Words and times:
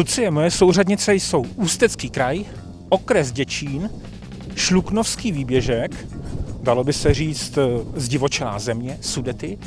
Lucie, 0.00 0.30
moje 0.30 0.50
souřadnice 0.50 1.14
jsou 1.14 1.42
Ústecký 1.56 2.10
kraj, 2.10 2.44
okres 2.88 3.32
Děčín, 3.32 3.90
Šluknovský 4.56 5.32
výběžek, 5.32 6.06
dalo 6.62 6.84
by 6.84 6.92
se 6.92 7.14
říct 7.14 7.58
eh, 7.58 7.62
zdivočená 7.94 8.58
země, 8.58 8.98
Sudety, 9.00 9.58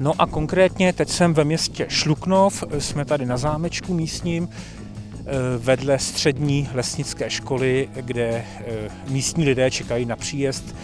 No 0.00 0.12
a 0.18 0.26
konkrétně 0.26 0.92
teď 0.92 1.08
jsem 1.08 1.34
ve 1.34 1.44
městě 1.44 1.86
Šluknov, 1.88 2.64
jsme 2.78 3.04
tady 3.04 3.26
na 3.26 3.36
zámečku 3.36 3.94
místním, 3.94 4.48
eh, 4.48 5.24
vedle 5.58 5.98
střední 5.98 6.68
lesnické 6.74 7.30
školy, 7.30 7.88
kde 7.94 8.24
eh, 8.26 8.44
místní 9.08 9.44
lidé 9.44 9.70
čekají 9.70 10.04
na 10.04 10.16
příjezd 10.16 10.74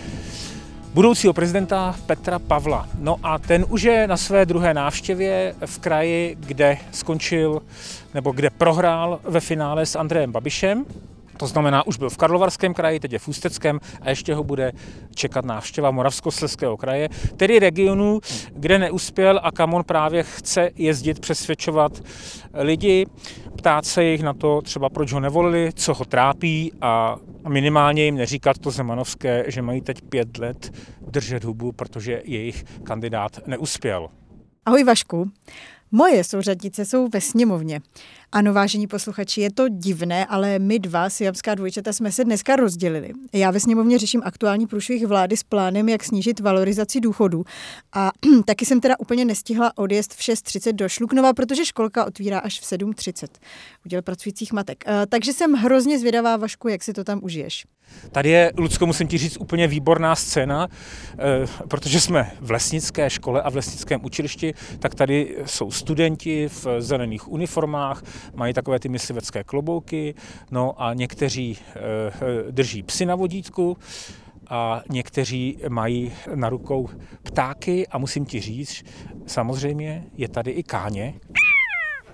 budoucího 0.95 1.33
prezidenta 1.33 1.95
Petra 2.07 2.39
Pavla. 2.39 2.89
No 2.99 3.17
a 3.23 3.39
ten 3.39 3.65
už 3.69 3.83
je 3.83 4.07
na 4.07 4.17
své 4.17 4.47
druhé 4.47 4.75
návštěvě 4.75 5.55
v 5.67 5.79
kraji, 5.79 6.37
kde 6.41 6.79
skončil 6.93 7.63
nebo 8.15 8.33
kde 8.33 8.51
prohrál 8.51 9.21
ve 9.25 9.41
finále 9.41 9.87
s 9.87 9.97
Andrejem 9.97 10.33
Babišem. 10.33 10.85
To 11.41 11.47
znamená, 11.47 11.87
už 11.87 11.97
byl 11.97 12.11
v 12.11 12.17
Karlovarském 12.17 12.75
kraji, 12.75 13.01
teď 13.01 13.13
je 13.13 13.19
v 13.19 13.29
Ústeckém 13.29 13.81
a 14.01 14.11
ještě 14.11 14.35
ho 14.35 14.45
bude 14.45 14.73
čekat 15.15 15.45
návštěva 15.45 15.91
Moravskoslezského 15.91 16.77
kraje, 16.77 17.09
tedy 17.37 17.59
regionu, 17.59 18.21
kde 18.53 18.79
neuspěl 18.79 19.41
a 19.43 19.53
kam 19.53 19.75
on 19.75 19.85
právě 19.85 20.23
chce 20.23 20.71
jezdit 20.77 21.21
přesvědčovat 21.21 21.93
lidi, 22.55 23.07
ptát 23.57 23.85
se 23.85 24.05
jich 24.05 24.23
na 24.23 24.35
to 24.35 24.63
třeba, 24.63 24.89
proč 24.89 25.13
ho 25.13 25.21
nevolili, 25.21 25.71
co 25.75 25.95
ho 25.95 26.05
trápí 26.05 26.73
a 26.81 27.17
minimálně 27.49 28.05
jim 28.05 28.15
neříkat 28.15 28.59
to 28.59 28.71
Zemanovské, 28.71 29.45
že 29.47 29.63
mají 29.63 29.81
teď 29.81 30.03
pět 30.03 30.39
let 30.39 30.73
držet 31.01 31.45
hubu, 31.45 31.73
protože 31.73 32.23
jejich 32.25 32.65
kandidát 32.83 33.47
neuspěl. 33.47 34.09
Ahoj 34.67 34.85
Vašku. 34.85 35.31
Moje 35.93 36.25
souřadnice 36.25 36.85
jsou 36.85 37.09
ve 37.09 37.21
sněmovně. 37.21 37.81
Ano, 38.33 38.53
vážení 38.53 38.87
posluchači, 38.87 39.41
je 39.41 39.53
to 39.53 39.69
divné, 39.69 40.27
ale 40.27 40.59
my 40.59 40.79
dva, 40.79 41.11
Siamská 41.11 41.55
dvojčata, 41.55 41.93
jsme 41.93 42.13
se 42.13 42.25
dneska 42.25 42.57
rozdělili. 42.57 43.13
Já 43.33 43.51
ve 43.51 43.61
sněmovně 43.61 43.99
řeším 43.99 44.23
aktuální 44.25 44.67
průšvih 44.67 45.07
vlády 45.07 45.37
s 45.37 45.43
plánem, 45.43 45.89
jak 45.89 46.05
snížit 46.05 46.41
valorizaci 46.41 47.01
důchodů. 47.01 47.45
A 47.93 48.11
taky 48.45 48.67
jsem 48.67 48.81
teda 48.81 48.95
úplně 48.99 49.25
nestihla 49.25 49.79
odjezd 49.79 50.15
v 50.15 50.19
6.30 50.19 50.73
do 50.73 50.89
Šluknova, 50.89 51.33
protože 51.33 51.67
školka 51.67 52.05
otvírá 52.05 52.39
až 52.39 52.61
v 52.61 52.65
7.30. 52.65 53.27
Uděl 53.85 54.03
pracujících 54.03 54.53
matek. 54.53 54.85
Eh, 54.87 55.07
takže 55.09 55.33
jsem 55.33 55.53
hrozně 55.53 55.99
zvědavá, 55.99 56.37
Vašku, 56.37 56.69
jak 56.69 56.83
si 56.83 56.93
to 56.93 57.05
tam 57.05 57.21
užiješ. 57.23 57.67
Tady 58.13 58.31
je, 58.31 58.53
Lucko, 58.57 58.87
musím 58.87 59.09
ti 59.09 59.19
říct, 59.19 59.37
úplně 59.37 59.67
výborná 59.67 60.15
scéna, 60.15 60.69
eh, 60.69 61.67
protože 61.69 62.01
jsme 62.01 62.31
v 62.41 62.51
lesnické 62.51 63.11
škole 63.11 63.43
a 63.43 63.51
v 63.51 63.57
lesnickém 63.57 64.05
učilišti, 64.05 64.55
tak 64.79 64.95
tady 64.95 65.37
jsou 65.47 65.71
studenti 65.71 66.49
v 66.49 66.67
zelených 66.79 67.29
uniformách, 67.29 68.03
mají 68.35 68.55
takové 68.55 68.79
ty 68.79 68.89
myslivecké 68.89 69.45
klobouky, 69.45 70.15
no 70.51 70.83
a 70.83 70.95
někteří 70.95 71.59
eh, 71.69 71.81
drží 72.51 72.83
psy 72.83 73.07
na 73.07 73.15
vodítku, 73.15 73.77
a 74.51 74.83
někteří 74.89 75.59
mají 75.69 76.13
na 76.35 76.49
rukou 76.49 76.89
ptáky 77.23 77.87
a 77.87 77.99
musím 77.99 78.27
ti 78.27 78.41
říct, 78.41 78.85
samozřejmě 79.27 80.05
je 80.17 80.29
tady 80.29 80.51
i 80.51 80.63
káně. 80.63 81.15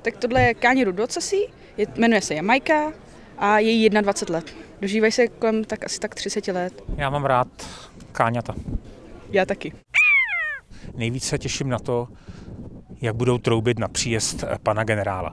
Tak 0.03 0.17
tohle 0.17 0.43
je 0.43 0.55
káně 0.55 0.85
rudocasí, 0.85 1.47
jmenuje 1.97 2.23
se 2.23 2.35
Jamajka 2.35 2.93
a 3.39 3.59
je 3.59 3.71
jí 3.71 3.91
21 3.91 4.37
let. 4.37 4.66
Dožívají 4.81 5.13
se 5.13 5.27
kolem 5.29 5.65
tak 5.65 5.85
asi 5.85 6.01
tak 6.01 6.15
30 6.15 6.49
let. 6.49 6.83
Já 6.97 7.11
mám 7.11 7.25
rád 7.25 7.49
káňata. 8.13 8.55
Já 9.31 9.47
taky. 9.47 9.73
Nejvíce 10.95 11.29
se 11.29 11.39
těším 11.39 11.69
na 11.69 11.79
to, 11.79 12.09
jak 13.01 13.17
budou 13.17 13.39
troubit 13.39 13.79
na 13.79 13.89
příjezd 13.89 14.45
pana 14.63 14.85
generála. 14.85 15.33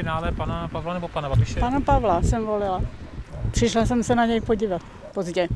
Finále 0.00 0.32
pana 0.32 0.68
Pavla 0.68 0.94
nebo 0.94 1.08
pana 1.08 1.28
Babiše? 1.28 1.60
Pana 1.60 1.80
Pavla 1.80 2.22
jsem 2.22 2.46
volila. 2.46 2.82
Přišla 3.50 3.86
jsem 3.86 4.02
se 4.02 4.14
na 4.14 4.26
něj 4.26 4.40
podívat 4.40 4.82
pozdě. 5.14 5.48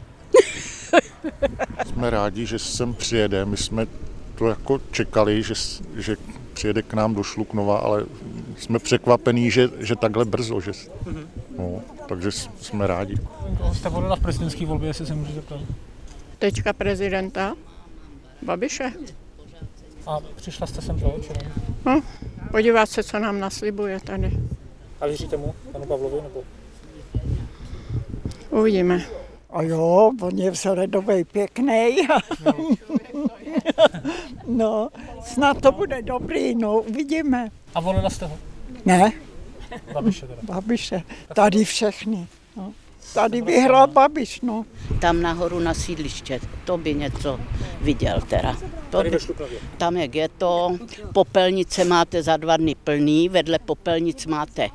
jsme 1.87 2.11
rádi, 2.11 2.47
že 2.47 2.59
sem 2.59 2.95
přijede. 2.95 3.45
My 3.45 3.57
jsme 3.57 3.87
to 4.35 4.49
jako 4.49 4.81
čekali, 4.91 5.43
že, 5.43 5.55
že 5.97 6.17
přijede 6.55 6.83
k 6.83 6.95
nám 6.95 7.15
do 7.15 7.23
Šluknova, 7.23 7.79
ale 7.79 8.05
jsme 8.57 8.79
překvapení, 8.79 9.51
že, 9.51 9.71
že 9.79 9.97
takhle 9.97 10.25
brzo. 10.25 10.61
Že, 10.61 10.73
mhm. 11.07 11.29
no, 11.59 11.81
takže 12.09 12.33
jsme 12.33 12.87
rádi. 12.87 13.17
Koho 13.59 13.75
jste 13.75 13.89
volila 13.89 14.17
v 14.17 14.21
prezidentské 14.21 14.67
volbě, 14.67 14.89
jestli 14.89 15.07
se 15.07 15.15
můžu 15.15 15.33
zeptat? 15.33 15.61
Teďka 16.39 16.73
prezidenta 16.73 17.55
Babiše. 18.43 18.93
A 20.07 20.19
přišla 20.37 20.67
jste 20.67 20.83
sem 20.83 21.01
proč? 21.01 21.31
No, 21.87 22.03
podívat 22.55 22.91
se, 22.91 23.03
co 23.03 23.19
nám 23.19 23.41
naslibuje 23.41 24.01
tady. 24.01 24.31
A 25.01 25.07
věříte 25.07 25.37
mu, 25.37 25.55
panu 25.73 25.87
Pavlovi? 25.87 26.23
Nebo? 26.23 26.43
Uvidíme. 28.51 29.05
A 29.51 29.63
jo, 29.63 30.13
on 30.21 30.39
je 30.39 30.51
vzhledový 30.51 31.25
pěkný. 31.25 31.97
no, 34.47 34.89
snad 35.25 35.61
to 35.61 35.73
bude 35.73 36.03
dobrý, 36.03 36.55
no, 36.55 36.81
uvidíme. 36.81 37.51
A 37.75 37.81
volila 37.81 38.11
jste 38.11 38.27
ho? 38.27 38.39
Ne. 38.85 39.13
Babiše 39.93 40.27
teda. 40.27 40.43
Babiše. 40.43 41.03
Tady 41.35 41.65
všechny. 41.65 42.27
Tady 43.13 43.43
vyhrál 43.43 43.87
Babiš, 43.87 44.41
no. 44.41 44.65
Tam 45.01 45.23
nahoru 45.23 45.61
na 45.61 45.75
sídliště, 45.75 46.41
to 46.65 46.79
by 46.79 46.95
něco 46.95 47.41
viděl 47.81 48.21
teda. 48.29 48.57
To 48.91 49.03
by, 49.03 49.11
tam 49.77 49.97
jak 49.97 50.15
je 50.15 50.29
to, 50.29 50.79
popelnice 51.15 51.85
máte 51.85 52.23
za 52.23 52.37
dva 52.37 52.57
dny 52.57 52.75
plný, 52.75 53.29
vedle 53.29 53.59
popelnic 53.59 54.27
máte 54.27 54.69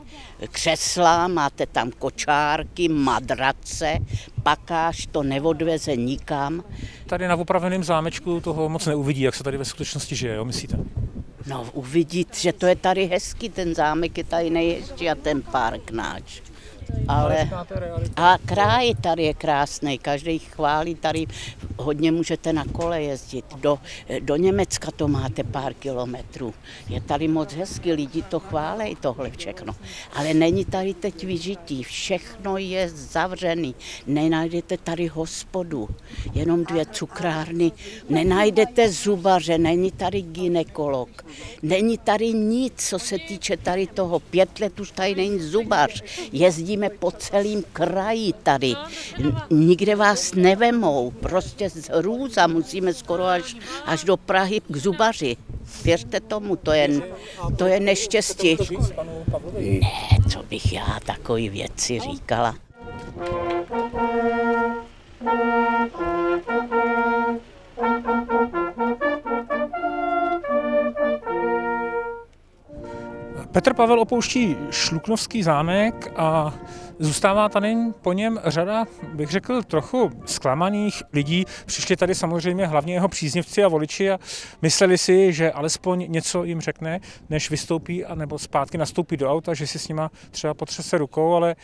křesla, 0.51 1.27
máte 1.27 1.65
tam 1.65 1.91
kočárky, 1.91 2.89
madrace, 2.89 3.97
pakáž 4.43 5.07
to 5.11 5.23
neodveze 5.23 5.95
nikam. 5.95 6.63
Tady 7.05 7.27
na 7.27 7.35
opraveném 7.35 7.83
zámečku 7.83 8.39
toho 8.39 8.69
moc 8.69 8.85
neuvidí, 8.85 9.21
jak 9.21 9.35
se 9.35 9.43
tady 9.43 9.57
ve 9.57 9.65
skutečnosti 9.65 10.15
žije, 10.15 10.35
jo, 10.35 10.45
myslíte? 10.45 10.77
No 11.47 11.69
uvidíte, 11.73 12.39
že 12.39 12.53
to 12.53 12.65
je 12.65 12.75
tady 12.75 13.05
hezký, 13.05 13.49
ten 13.49 13.75
zámek 13.75 14.17
je 14.17 14.23
tady 14.23 14.49
nejhezčí 14.49 15.09
a 15.09 15.15
ten 15.15 15.41
park 15.41 15.91
náš 15.91 16.41
ale 17.07 17.49
a 18.15 18.37
kraj 18.45 18.95
tady 19.01 19.23
je 19.23 19.33
krásný, 19.33 19.97
každý 19.97 20.39
chválí, 20.39 20.95
tady 20.95 21.25
hodně 21.77 22.11
můžete 22.11 22.53
na 22.53 22.65
kole 22.65 23.01
jezdit. 23.01 23.45
Do, 23.55 23.79
do 24.19 24.35
Německa 24.35 24.91
to 24.91 25.07
máte 25.07 25.43
pár 25.43 25.73
kilometrů. 25.73 26.53
Je 26.89 27.01
tady 27.01 27.27
moc 27.27 27.53
hezky, 27.53 27.93
lidi 27.93 28.21
to 28.21 28.39
chválí, 28.39 28.97
tohle 29.01 29.31
všechno. 29.37 29.75
Ale 30.13 30.33
není 30.33 30.65
tady 30.65 30.93
teď 30.93 31.23
vyžití, 31.23 31.83
všechno 31.83 32.57
je 32.57 32.89
zavřený. 32.89 33.75
Nenajdete 34.07 34.77
tady 34.77 35.07
hospodu, 35.07 35.89
jenom 36.33 36.63
dvě 36.63 36.85
cukrárny. 36.85 37.71
Nenajdete 38.09 38.89
zubaře, 38.89 39.57
není 39.57 39.91
tady 39.91 40.21
ginekolog. 40.21 41.25
Není 41.61 41.97
tady 41.97 42.33
nic, 42.33 42.73
co 42.89 42.99
se 42.99 43.17
týče 43.27 43.57
tady 43.57 43.87
toho. 43.87 44.19
Pět 44.19 44.59
let 44.59 44.79
už 44.79 44.91
tady 44.91 45.15
není 45.15 45.39
zubař. 45.39 46.03
Jezdí 46.31 46.77
jezdíme 46.83 46.89
po 46.89 47.11
celém 47.11 47.63
kraji 47.73 48.33
tady. 48.43 48.73
Nikde 49.49 49.95
vás 49.95 50.33
nevemou, 50.33 51.11
prostě 51.11 51.69
z 51.69 51.89
hrůza 51.89 52.47
musíme 52.47 52.93
skoro 52.93 53.25
až, 53.25 53.55
až 53.85 54.03
do 54.03 54.17
Prahy 54.17 54.61
k 54.69 54.75
zubaři. 54.77 55.37
Věřte 55.83 56.19
tomu, 56.19 56.55
to 56.55 56.71
je, 56.71 56.89
to 57.57 57.65
je 57.65 57.79
neštěstí. 57.79 58.57
Ne, 59.59 60.29
co 60.31 60.43
bych 60.43 60.73
já 60.73 60.99
takový 61.05 61.49
věci 61.49 61.99
říkala. 61.99 62.55
Petr 73.51 73.73
Pavel 73.73 73.99
opouští 73.99 74.57
Šluknovský 74.71 75.43
zámek 75.43 76.11
a 76.15 76.53
zůstává 76.99 77.49
tady 77.49 77.75
po 78.01 78.13
něm 78.13 78.39
řada, 78.45 78.85
bych 79.13 79.29
řekl, 79.29 79.63
trochu 79.63 80.11
zklamaných 80.25 81.03
lidí. 81.13 81.45
Přišli 81.65 81.95
tady 81.95 82.15
samozřejmě 82.15 82.67
hlavně 82.67 82.93
jeho 82.93 83.07
příznivci 83.07 83.63
a 83.63 83.67
voliči 83.67 84.11
a 84.11 84.19
mysleli 84.61 84.97
si, 84.97 85.33
že 85.33 85.51
alespoň 85.51 86.05
něco 86.09 86.43
jim 86.43 86.61
řekne, 86.61 86.99
než 87.29 87.49
vystoupí 87.49 88.05
a 88.05 88.15
nebo 88.15 88.39
zpátky 88.39 88.77
nastoupí 88.77 89.17
do 89.17 89.31
auta, 89.31 89.53
že 89.53 89.67
si 89.67 89.79
s 89.79 89.87
nima 89.87 90.11
třeba 90.31 90.53
potřese 90.53 90.97
rukou, 90.97 91.33
ale 91.33 91.51
e, 91.51 91.55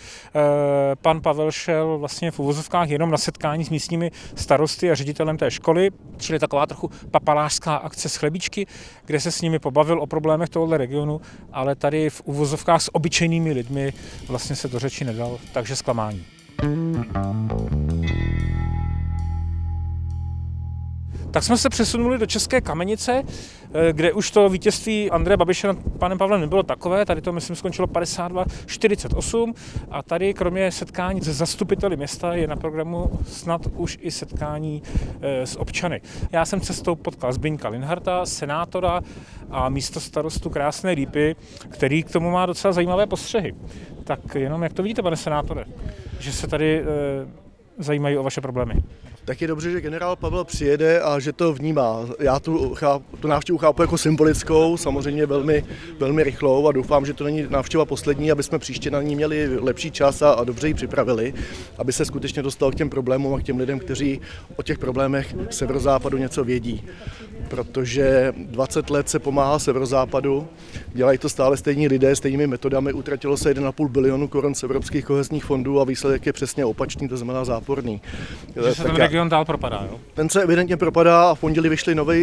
pan 0.96 1.22
Pavel 1.22 1.52
šel 1.52 1.98
vlastně 1.98 2.32
v 2.32 2.40
uvozovkách 2.40 2.90
jenom 2.90 3.12
na 3.12 3.18
setkání 3.18 3.66
s 3.66 3.70
místními 3.70 4.12
starosty 4.36 4.92
a 4.92 4.96
ředitelem 4.96 5.38
té 5.38 5.52
školy, 5.52 5.90
čili 6.18 6.40
taková 6.40 6.66
trochu 6.66 6.90
papalářská 7.12 7.76
akce 7.76 8.10
s 8.10 8.16
chlebíčky, 8.16 8.68
kde 9.06 9.20
se 9.20 9.32
s 9.32 9.42
nimi 9.42 9.60
pobavil 9.60 10.02
o 10.02 10.08
problémech 10.08 10.50
tohoto 10.50 10.78
regionu, 10.78 11.22
ale 11.54 11.75
tady 11.76 12.10
v 12.10 12.22
uvozovkách 12.26 12.82
s 12.82 12.96
obyčejnými 12.96 13.52
lidmi 13.52 13.94
vlastně 14.28 14.56
se 14.56 14.68
do 14.68 14.80
řeči 14.80 15.06
nedal, 15.06 15.40
takže 15.54 15.76
zklamání. 15.76 16.26
Tak 21.32 21.44
jsme 21.44 21.58
se 21.58 21.70
přesunuli 21.70 22.18
do 22.18 22.26
České 22.26 22.62
kamenice, 22.62 23.24
kde 23.92 24.14
už 24.14 24.32
to 24.32 24.50
vítězství 24.50 25.12
Andreje 25.12 25.38
Babiše 25.38 25.68
nad 25.68 25.78
panem 26.00 26.18
Pavlem 26.18 26.42
nebylo 26.42 26.64
takové. 26.64 27.06
Tady 27.06 27.22
to, 27.22 27.32
myslím, 27.32 27.56
skončilo 27.56 27.88
52-48 27.88 29.54
a 29.92 30.04
tady 30.04 30.34
kromě 30.34 30.72
setkání 30.72 31.22
se 31.22 31.34
zastupiteli 31.34 31.98
města 31.98 32.34
je 32.34 32.48
na 32.48 32.56
programu 32.56 33.20
snad 33.28 33.62
už 33.76 33.98
i 34.02 34.12
setkání 34.12 34.84
eh, 35.22 35.48
s 35.48 35.60
občany. 35.60 36.02
Já 36.32 36.46
jsem 36.46 36.62
cestou 36.62 36.96
potkal 36.96 37.34
Zbyňka 37.34 37.70
Linharta, 37.70 38.26
senátora 38.26 39.02
a 39.50 39.70
místo 39.70 40.00
starostu 40.00 40.50
Krásné 40.50 40.92
Lípy, 40.92 41.36
který 41.70 42.04
k 42.04 42.12
tomu 42.12 42.32
má 42.32 42.46
docela 42.46 42.74
zajímavé 42.74 43.08
postřehy. 43.08 43.56
Tak 44.04 44.36
jenom 44.36 44.64
jak 44.64 44.74
to 44.74 44.84
vidíte, 44.84 45.02
pane 45.02 45.18
senátore, 45.18 45.66
že 46.20 46.32
se 46.32 46.48
tady 46.48 46.82
eh, 46.82 47.45
zajímají 47.78 48.18
o 48.18 48.24
vaše 48.24 48.42
problémy? 48.42 48.84
tak 49.26 49.42
je 49.42 49.48
dobře, 49.48 49.72
že 49.72 49.82
generál 49.82 50.16
Pavel 50.16 50.44
přijede 50.44 51.02
a 51.02 51.20
že 51.20 51.34
to 51.34 51.54
vnímá. 51.54 52.06
Já 52.20 52.40
tu, 52.40 52.76
cháp, 52.76 53.02
tu 53.20 53.28
návštěvu 53.28 53.58
chápu 53.58 53.82
jako 53.82 53.98
symbolickou, 53.98 54.78
samozřejmě 54.78 55.26
velmi, 55.26 55.64
velmi 56.00 56.24
rychlou 56.24 56.68
a 56.68 56.72
doufám, 56.72 57.06
že 57.06 57.14
to 57.14 57.24
není 57.24 57.46
návštěva 57.50 57.86
poslední, 57.86 58.32
aby 58.32 58.44
jsme 58.44 58.60
příště 58.60 58.92
na 58.92 59.02
ní 59.02 59.16
měli 59.16 59.58
lepší 59.60 59.92
čas 59.92 60.22
a, 60.22 60.32
a 60.32 60.44
dobře 60.44 60.68
ji 60.68 60.74
připravili, 60.74 61.34
aby 61.78 61.94
se 61.94 62.06
skutečně 62.06 62.44
dostal 62.44 62.72
k 62.72 62.76
těm 62.76 62.90
problémům 62.90 63.34
a 63.34 63.40
k 63.40 63.44
těm 63.44 63.60
lidem, 63.60 63.80
kteří 63.80 64.22
o 64.56 64.64
těch 64.64 64.80
problémech 64.80 65.36
severozápadu 65.50 66.18
něco 66.18 66.44
vědí. 66.44 66.84
Protože 67.48 68.34
20 68.38 68.90
let 68.90 69.10
se 69.10 69.20
pomáhá 69.20 69.60
severozápadu, 69.60 70.48
dělají 70.94 71.18
to 71.18 71.30
stále 71.30 71.58
stejní 71.58 71.88
lidé, 71.88 72.16
stejnými 72.16 72.48
metodami, 72.48 72.94
utratilo 72.94 73.38
se 73.38 73.54
1,5 73.54 73.90
bilionu 73.90 74.28
korun 74.28 74.56
z 74.56 74.64
evropských 74.64 75.06
kohezních 75.06 75.46
fondů 75.46 75.82
a 75.82 75.84
výsledek 75.84 76.26
je 76.26 76.34
přesně 76.34 76.66
opačný, 76.66 77.10
to 77.10 77.18
znamená 77.18 77.46
záporný. 77.46 78.02
Že 78.56 78.76
se 78.76 78.84
ten 78.84 78.96
region 78.96 79.30
dál 79.30 79.46
propadá, 79.46 79.88
jo? 79.92 80.00
Ten 80.14 80.30
se 80.30 80.44
evidentně 80.44 80.78
propadá 80.78 81.30
a 81.30 81.36
v 81.36 81.40
pondělí 81.40 81.70
vyšly 81.70 81.96
nové 81.96 82.18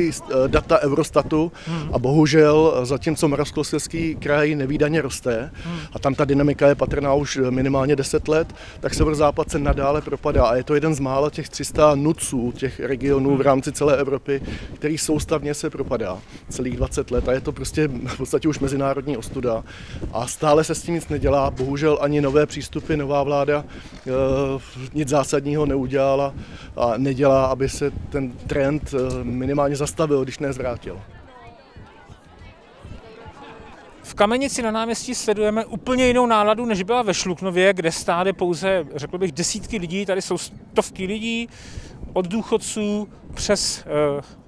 data 0.46 0.80
Eurostatu 0.80 1.52
hmm. 1.66 1.94
a 1.94 1.98
bohužel 1.98 2.80
zatímco 2.82 3.28
Moravskoslezský 3.28 4.14
kraj 4.14 4.54
nevýdaně 4.54 5.02
roste 5.02 5.50
hmm. 5.64 5.78
a 5.92 5.98
tam 5.98 6.14
ta 6.14 6.24
dynamika 6.24 6.68
je 6.68 6.74
patrná 6.74 7.14
už 7.14 7.40
minimálně 7.50 7.96
10 7.96 8.28
let, 8.28 8.54
tak 8.80 8.94
severozápad 8.94 9.50
se 9.50 9.58
nadále 9.58 10.00
propadá 10.00 10.44
a 10.44 10.56
je 10.56 10.64
to 10.64 10.74
jeden 10.74 10.94
z 10.94 11.00
mála 11.00 11.30
těch 11.30 11.48
300 11.48 11.94
nuců 11.94 12.52
těch 12.52 12.80
regionů 12.80 13.36
v 13.36 13.40
rámci 13.40 13.72
celé 13.72 13.96
Evropy, 13.96 14.42
který 14.74 14.98
soustavně 15.12 15.54
se 15.54 15.70
propadá 15.70 16.18
celých 16.48 16.76
20 16.76 17.10
let 17.10 17.28
a 17.28 17.32
je 17.32 17.40
to 17.40 17.52
prostě 17.52 17.88
v 17.88 18.16
podstatě 18.16 18.48
už 18.48 18.58
mezinárodní 18.58 19.16
ostuda 19.16 19.64
a 20.12 20.26
stále 20.26 20.64
se 20.64 20.74
s 20.74 20.82
tím 20.82 20.94
nic 20.94 21.08
nedělá, 21.08 21.50
bohužel 21.50 21.98
ani 22.00 22.20
nové 22.20 22.46
přístupy, 22.46 22.96
nová 22.96 23.22
vláda 23.22 23.64
e, 23.64 24.10
nic 24.94 25.08
zásadního 25.08 25.66
neudělala 25.66 26.34
a 26.76 26.96
nedělá, 26.96 27.44
aby 27.46 27.68
se 27.68 27.90
ten 27.90 28.32
trend 28.32 28.94
eh, 28.94 29.24
minimálně 29.24 29.76
zastavil, 29.76 30.24
když 30.24 30.38
nezvrátil. 30.38 31.00
V 34.02 34.14
Kamenici 34.14 34.62
na 34.62 34.70
náměstí 34.70 35.14
sledujeme 35.14 35.64
úplně 35.64 36.06
jinou 36.06 36.26
náladu, 36.26 36.66
než 36.66 36.82
byla 36.82 37.02
ve 37.02 37.14
Šluknově, 37.14 37.74
kde 37.74 37.92
stály 37.92 38.32
pouze, 38.32 38.84
řekl 38.94 39.18
bych, 39.18 39.32
desítky 39.32 39.78
lidí. 39.78 40.06
Tady 40.06 40.22
jsou 40.22 40.38
stovky 40.38 41.06
lidí, 41.06 41.48
od 42.12 42.28
důchodců 42.28 43.08
přes 43.34 43.84
uh, 44.16 44.41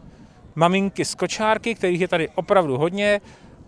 maminky 0.55 1.05
z 1.05 1.15
kočárky, 1.15 1.75
kterých 1.75 2.01
je 2.01 2.09
tady 2.09 2.29
opravdu 2.35 2.79
hodně, 2.79 3.21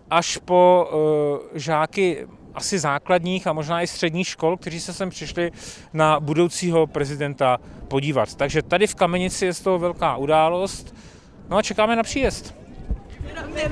až 0.09 0.37
po 0.37 0.89
uh, 0.91 1.57
žáky 1.57 2.27
asi 2.53 2.79
základních 2.79 3.47
a 3.47 3.53
možná 3.53 3.81
i 3.81 3.87
středních 3.87 4.27
škol, 4.27 4.57
kteří 4.57 4.79
se 4.79 4.93
sem 4.93 5.09
přišli 5.09 5.51
na 5.93 6.19
budoucího 6.19 6.87
prezidenta 6.87 7.57
podívat. 7.87 8.35
Takže 8.35 8.61
tady 8.61 8.87
v 8.87 8.95
Kamenici 8.95 9.45
je 9.45 9.53
z 9.53 9.61
toho 9.61 9.79
velká 9.79 10.17
událost. 10.17 10.95
No 11.49 11.57
a 11.57 11.61
čekáme 11.61 11.95
na 11.95 12.03
příjezd. 12.03 12.55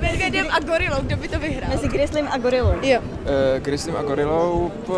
Medvědem 0.02 0.48
a 0.52 0.60
gorilou, 0.60 1.02
kdo 1.02 1.18
by 1.18 1.28
to 1.28 1.40
vyhrál? 1.40 1.70
Mezi 1.70 1.88
grizzlym 1.88 2.28
a 2.32 2.38
gorilou. 2.38 2.74
Jo. 2.82 3.02
Uh, 3.02 3.60
grizzlym 3.60 3.96
a 3.96 4.02
gorilou, 4.02 4.72
uh, 4.88 4.98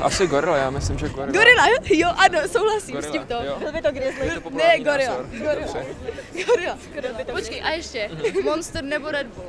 asi 0.00 0.26
gorila, 0.26 0.56
já 0.56 0.70
myslím, 0.70 0.98
že 0.98 1.08
gorila. 1.08 1.32
Gorila, 1.32 1.66
jo, 1.90 2.08
ano, 2.16 2.38
souhlasím 2.48 2.94
gorila, 2.94 3.10
s 3.10 3.12
tímto. 3.12 3.34
Jo. 3.34 3.56
Byl 3.58 3.72
by 3.72 3.82
to 3.82 3.92
grizzly? 3.92 4.30
To 4.42 4.50
ne, 4.50 4.78
gorila. 4.78 5.16
Gorila. 5.38 5.72
gorila. 6.46 6.78
gorila. 6.94 7.14
Počkej, 7.32 7.62
a 7.62 7.70
ještě, 7.70 8.10
Monster 8.44 8.84
nebo 8.84 9.10
Red 9.10 9.26
Bull? 9.26 9.46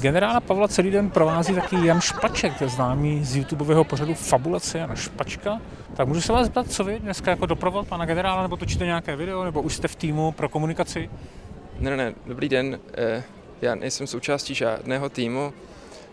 Generála 0.00 0.40
Pavla 0.40 0.68
celý 0.68 0.90
den 0.90 1.10
provází 1.10 1.54
taky 1.54 1.86
Jan 1.86 2.00
Špaček, 2.00 2.52
známý 2.62 3.24
z 3.24 3.36
YouTubeového 3.36 3.84
pořadu 3.84 4.14
Fabulace 4.14 4.78
Jana 4.78 4.94
Špačka. 4.94 5.60
Tak 5.96 6.08
můžu 6.08 6.20
se 6.20 6.32
vás 6.32 6.44
zeptat, 6.44 6.70
co 6.70 6.84
vy 6.84 6.98
dneska 6.98 7.30
jako 7.30 7.46
doprovod 7.46 7.88
pana 7.88 8.06
generála, 8.06 8.42
nebo 8.42 8.56
točíte 8.56 8.84
nějaké 8.84 9.16
video, 9.16 9.44
nebo 9.44 9.62
už 9.62 9.74
jste 9.74 9.88
v 9.88 9.96
týmu 9.96 10.32
pro 10.32 10.48
komunikaci? 10.48 11.10
Ne, 11.78 11.90
ne, 11.90 11.96
ne, 11.96 12.14
dobrý 12.26 12.48
den. 12.48 12.78
Já 13.64 13.74
nejsem 13.74 14.06
součástí 14.06 14.54
žádného 14.54 15.08
týmu. 15.08 15.52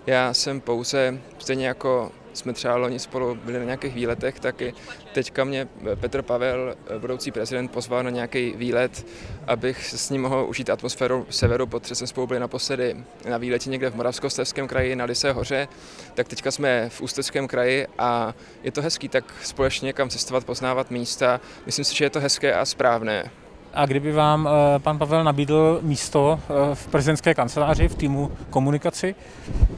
Já 0.07 0.33
jsem 0.33 0.61
pouze, 0.61 1.19
stejně 1.39 1.67
jako 1.67 2.11
jsme 2.33 2.53
třeba 2.53 2.75
loni 2.75 2.99
spolu 2.99 3.35
byli 3.35 3.59
na 3.59 3.65
nějakých 3.65 3.93
výletech, 3.93 4.39
tak 4.39 4.61
i 4.61 4.73
teďka 5.13 5.43
mě 5.43 5.67
Petr 5.95 6.21
Pavel, 6.21 6.75
budoucí 6.99 7.31
prezident, 7.31 7.67
pozval 7.71 8.03
na 8.03 8.09
nějaký 8.09 8.53
výlet, 8.55 9.05
abych 9.47 9.85
s 9.85 10.09
ním 10.09 10.21
mohl 10.21 10.45
užít 10.49 10.69
atmosféru 10.69 11.27
severu, 11.29 11.67
protože 11.67 11.95
jsme 11.95 12.07
spolu 12.07 12.27
byli 12.27 12.39
naposledy 12.39 13.03
na 13.29 13.37
výletě 13.37 13.69
někde 13.69 13.89
v 13.89 13.95
Moravskoslezském 13.95 14.67
kraji 14.67 14.95
na 14.95 15.05
Lise 15.05 15.31
hoře, 15.31 15.67
tak 16.13 16.27
teďka 16.27 16.51
jsme 16.51 16.89
v 16.89 17.01
Ústeckém 17.01 17.47
kraji 17.47 17.87
a 17.97 18.35
je 18.63 18.71
to 18.71 18.81
hezký 18.81 19.09
tak 19.09 19.33
společně 19.43 19.85
někam 19.85 20.09
cestovat, 20.09 20.45
poznávat 20.45 20.91
místa. 20.91 21.41
Myslím 21.65 21.85
si, 21.85 21.95
že 21.95 22.05
je 22.05 22.09
to 22.09 22.19
hezké 22.19 22.53
a 22.53 22.65
správné. 22.65 23.31
A 23.73 23.85
kdyby 23.85 24.11
vám 24.11 24.49
eh, 24.49 24.79
pan 24.79 24.97
Pavel 24.97 25.23
nabídl 25.23 25.79
místo 25.81 26.39
eh, 26.43 26.75
v 26.75 26.87
prezidentské 26.87 27.33
kanceláři, 27.33 27.87
v 27.87 27.95
týmu 27.95 28.31
komunikaci, 28.49 29.15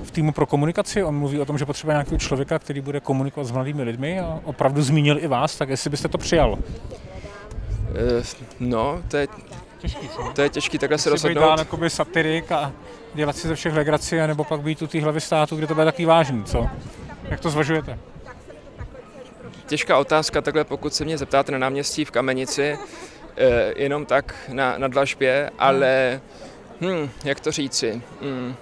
v 0.04 0.12
týmu 0.12 0.32
pro 0.32 0.46
komunikaci, 0.46 1.04
on 1.04 1.16
mluví 1.16 1.40
o 1.40 1.46
tom, 1.46 1.58
že 1.58 1.66
potřebuje 1.66 1.94
nějakého 1.94 2.18
člověka, 2.18 2.60
který 2.60 2.82
bude 2.82 3.00
komunikovat 3.00 3.46
s 3.46 3.52
mladými 3.52 3.84
lidmi 3.84 4.20
a 4.20 4.40
opravdu 4.44 4.82
zmínil 4.82 5.18
i 5.20 5.28
vás, 5.28 5.56
tak 5.56 5.70
jestli 5.70 5.90
byste 5.90 6.08
to 6.08 6.18
přijal? 6.18 6.58
Eh, 8.20 8.24
no, 8.60 9.02
to 9.08 9.18
je 9.18 9.28
těžký, 9.80 10.10
co? 10.10 10.32
To 10.36 10.42
je 10.42 10.50
těžký 10.50 10.78
takhle 10.78 10.98
se 10.98 11.10
rozhodnout. 11.10 11.42
Být 11.42 11.48
dál 11.48 11.60
jakoby 11.60 11.90
satirik 11.90 12.52
a 12.52 12.72
dělat 13.14 13.36
si 13.36 13.48
ze 13.48 13.56
všech 13.56 13.74
legraci, 13.74 14.28
nebo 14.28 14.44
pak 14.44 14.62
být 14.62 14.82
u 14.82 14.88
té 14.88 15.02
hlavy 15.02 15.22
státu, 15.22 15.56
kde 15.56 15.68
to 15.68 15.74
bude 15.74 15.86
takový 15.86 16.06
vážný, 16.06 16.44
co? 16.44 16.70
Jak 17.24 17.40
to 17.40 17.50
zvažujete? 17.50 18.00
Těžká 19.68 19.98
otázka, 19.98 20.42
takhle 20.42 20.64
pokud 20.64 20.94
se 20.94 21.06
mě 21.06 21.18
zeptáte 21.18 21.52
na 21.52 21.58
náměstí 21.58 22.06
v 22.06 22.12
Kamenici, 22.12 22.78
jenom 23.76 24.06
tak 24.06 24.36
na, 24.48 24.78
na 24.78 24.88
dlažbě, 24.88 25.50
ale 25.60 26.22
hm, 26.82 27.10
jak 27.24 27.40
to 27.40 27.52
říci, 27.52 28.02
hm, 28.22 28.56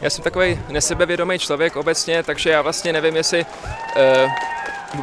já 0.00 0.10
jsem 0.10 0.24
takový 0.24 0.60
nesebevědomý 0.68 1.38
člověk 1.38 1.76
obecně, 1.76 2.22
takže 2.22 2.50
já 2.50 2.62
vlastně 2.62 2.92
nevím, 2.92 3.16
jestli 3.16 3.46
eh, 3.96 4.28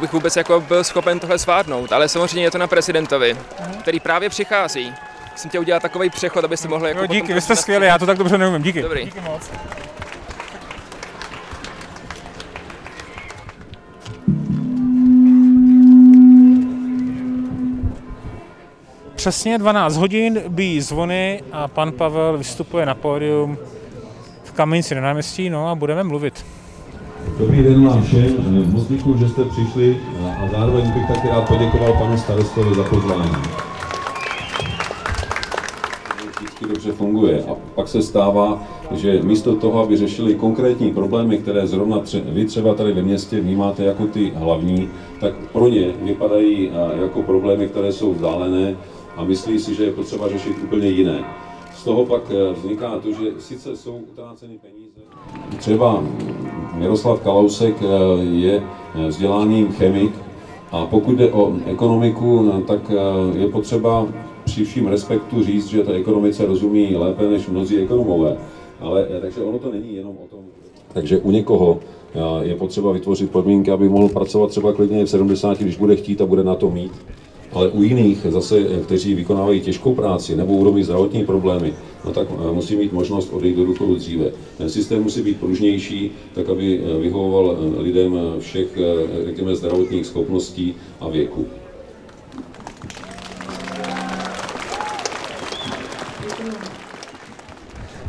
bych 0.00 0.12
vůbec 0.12 0.36
jako 0.36 0.60
byl 0.60 0.84
schopen 0.84 1.20
tohle 1.20 1.38
zvládnout, 1.38 1.92
ale 1.92 2.08
samozřejmě 2.08 2.46
je 2.46 2.50
to 2.50 2.58
na 2.58 2.66
prezidentovi, 2.66 3.36
který 3.80 4.00
právě 4.00 4.28
přichází. 4.28 4.94
Jsem 5.36 5.48
chtěl 5.48 5.60
udělat 5.60 5.82
takový 5.82 6.10
přechod, 6.10 6.44
abyste 6.44 6.68
mohli 6.68 6.88
jako 6.88 7.00
jo, 7.00 7.06
díky, 7.06 7.34
vy 7.34 7.40
jste 7.40 7.56
skvělý, 7.56 7.86
já 7.86 7.98
to 7.98 8.06
tak 8.06 8.18
dobře 8.18 8.38
neumím, 8.38 8.62
díky. 8.62 8.82
Dobrý. 8.82 9.04
Díky 9.04 9.20
moc. 9.20 9.50
Přesně 19.26 19.58
12 19.58 19.96
hodin 19.96 20.40
bíjí 20.48 20.80
zvony 20.80 21.42
a 21.52 21.68
pan 21.68 21.92
Pavel 21.92 22.38
vystupuje 22.38 22.86
na 22.86 22.94
pódium 22.94 23.58
v 24.44 24.52
Kamenici 24.52 24.94
na 24.94 25.00
náměstí, 25.00 25.50
no 25.50 25.68
a 25.68 25.74
budeme 25.74 26.04
mluvit. 26.04 26.44
Dobrý 27.38 27.62
den 27.62 27.86
vám 27.86 28.02
všem, 28.02 28.72
moc 28.72 28.88
děkuji, 28.88 29.18
že 29.18 29.28
jste 29.28 29.44
přišli 29.44 30.00
a 30.26 30.48
zároveň 30.52 30.90
bych 30.90 31.06
taky 31.08 31.28
rád 31.28 31.48
poděkoval 31.48 31.92
panu 31.92 32.18
starostovi 32.18 32.74
za 32.74 32.82
pozvání. 32.82 33.36
vždycky 36.38 36.66
dobře 36.66 36.92
funguje. 36.92 37.44
A 37.44 37.54
pak 37.74 37.88
se 37.88 38.02
stává, 38.02 38.62
že 38.90 39.22
místo 39.22 39.56
toho, 39.56 39.82
aby 39.82 39.96
řešili 39.96 40.34
konkrétní 40.34 40.92
problémy, 40.92 41.38
které 41.38 41.66
zrovna 41.66 41.98
tře- 41.98 42.22
vy 42.24 42.44
třeba 42.44 42.74
tady 42.74 42.92
ve 42.92 43.02
městě 43.02 43.40
vnímáte 43.40 43.84
jako 43.84 44.06
ty 44.06 44.32
hlavní, 44.34 44.88
tak 45.20 45.34
pro 45.52 45.68
ně 45.68 45.92
vypadají 46.02 46.70
a, 46.70 47.02
jako 47.02 47.22
problémy, 47.22 47.68
které 47.68 47.92
jsou 47.92 48.12
vzdálené 48.14 48.76
a 49.16 49.24
myslí 49.24 49.58
si, 49.58 49.74
že 49.74 49.84
je 49.84 49.92
potřeba 49.92 50.28
řešit 50.28 50.56
úplně 50.64 50.88
jiné. 50.88 51.24
Z 51.74 51.84
toho 51.84 52.06
pak 52.06 52.22
eh, 52.30 52.52
vzniká 52.52 52.98
to, 52.98 53.12
že 53.12 53.32
sice 53.38 53.76
jsou 53.76 53.96
utráceny 54.12 54.58
peníze. 54.58 55.00
Třeba 55.58 56.04
Miroslav 56.74 57.20
Kalousek 57.20 57.76
eh, 57.82 57.86
je 58.24 58.62
eh, 58.94 59.08
vzděláním 59.08 59.72
chemik 59.72 60.12
a 60.72 60.86
pokud 60.86 61.16
jde 61.16 61.32
o 61.32 61.52
ekonomiku, 61.66 62.42
no, 62.42 62.60
tak 62.62 62.90
je 63.34 63.48
potřeba 63.48 64.06
při 64.44 64.64
vším 64.64 64.86
respektu 64.86 65.44
říct, 65.44 65.66
že 65.66 65.82
ta 65.82 65.92
ekonomice 65.92 66.46
rozumí 66.46 66.96
lépe 66.96 67.30
než 67.30 67.48
mnozí 67.48 67.78
ekonomové. 67.78 68.36
Ale 68.80 69.08
takže 69.20 69.40
ono 69.40 69.58
to 69.58 69.72
není 69.72 69.96
jenom 69.96 70.16
o 70.24 70.26
tom. 70.36 70.44
Takže 70.92 71.18
u 71.18 71.30
někoho 71.30 71.80
je 72.42 72.54
potřeba 72.54 72.92
vytvořit 72.92 73.30
podmínky, 73.30 73.70
aby 73.70 73.88
mohl 73.88 74.08
pracovat 74.08 74.50
třeba 74.50 74.72
klidně 74.72 75.04
v 75.04 75.10
70, 75.10 75.58
když 75.58 75.76
bude 75.76 75.96
chtít 75.96 76.20
a 76.20 76.26
bude 76.26 76.44
na 76.44 76.54
to 76.54 76.70
mít. 76.70 76.92
Ale 77.56 77.68
u 77.68 77.82
jiných 77.82 78.18
zase, 78.28 78.62
kteří 78.84 79.14
vykonávají 79.14 79.60
těžkou 79.60 79.94
práci 79.94 80.36
nebo 80.36 80.58
budou 80.58 80.72
mít 80.72 80.84
zdravotní 80.84 81.24
problémy, 81.24 81.74
no 82.04 82.12
tak 82.12 82.28
eh, 82.30 82.52
musí 82.52 82.76
mít 82.76 82.92
možnost 82.92 83.32
odejít 83.32 83.56
do 83.56 83.64
důchodu 83.64 83.94
dříve. 83.94 84.30
Ten 84.58 84.70
systém 84.70 85.02
musí 85.02 85.22
být 85.22 85.40
pružnější, 85.40 86.10
tak 86.34 86.48
aby 86.48 86.80
eh, 86.80 87.00
vyhovoval 87.00 87.56
eh, 87.56 87.82
lidem 87.82 88.18
všech, 88.38 88.66
řekněme, 89.24 89.56
zdravotních 89.56 90.06
schopností 90.06 90.74
a 91.00 91.08
věku. 91.08 91.46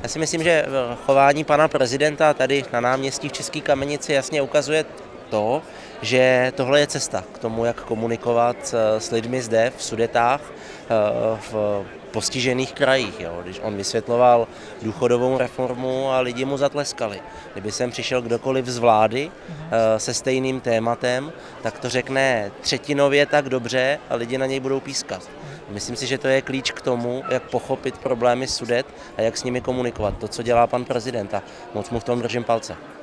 Já 0.03 0.09
si 0.09 0.19
myslím, 0.19 0.43
že 0.43 0.65
chování 1.05 1.43
pana 1.43 1.67
prezidenta 1.67 2.33
tady 2.33 2.63
na 2.73 2.79
náměstí 2.79 3.29
v 3.29 3.33
České 3.33 3.61
kamenici 3.61 4.13
jasně 4.13 4.41
ukazuje 4.41 4.85
to, 5.29 5.61
že 6.01 6.51
tohle 6.55 6.79
je 6.79 6.87
cesta 6.87 7.23
k 7.33 7.37
tomu, 7.37 7.65
jak 7.65 7.83
komunikovat 7.83 8.55
eh, 8.73 8.99
s 8.99 9.11
lidmi 9.11 9.41
zde 9.41 9.71
v 9.77 9.83
Sudetách, 9.83 10.41
eh, 10.43 11.37
v 11.51 11.85
postižených 12.11 12.73
krajích. 12.73 13.19
Jo. 13.19 13.39
Když 13.43 13.59
on 13.63 13.77
vysvětloval 13.77 14.47
důchodovou 14.81 15.37
reformu 15.37 16.11
a 16.11 16.19
lidi 16.19 16.45
mu 16.45 16.57
zatleskali. 16.57 17.21
Kdyby 17.53 17.71
sem 17.71 17.91
přišel 17.91 18.21
kdokoliv 18.21 18.65
z 18.65 18.77
vlády 18.77 19.31
eh, 19.31 19.99
se 19.99 20.13
stejným 20.13 20.61
tématem, 20.61 21.31
tak 21.61 21.79
to 21.79 21.89
řekne 21.89 22.51
třetinově 22.61 23.25
tak 23.25 23.49
dobře 23.49 23.99
a 24.09 24.15
lidi 24.15 24.37
na 24.37 24.45
něj 24.45 24.59
budou 24.59 24.79
pískat. 24.79 25.29
Myslím 25.69 25.95
si, 25.95 26.07
že 26.07 26.17
to 26.17 26.27
je 26.27 26.41
klíč 26.41 26.71
k 26.71 26.81
tomu, 26.81 27.23
jak 27.29 27.43
pochopit 27.43 27.97
problémy 27.97 28.47
Sudet 28.47 28.85
a 29.17 29.21
jak 29.21 29.37
s 29.37 29.43
nimi 29.43 29.61
komunikovat. 29.61 30.17
To, 30.17 30.27
co 30.27 30.43
dělá 30.43 30.67
pan 30.67 30.85
prezident 30.85 31.33
a 31.33 31.43
moc 31.73 31.89
mu 31.89 31.99
v 31.99 32.03
tom 32.03 32.21
držím 32.21 32.43
palce. 32.43 32.96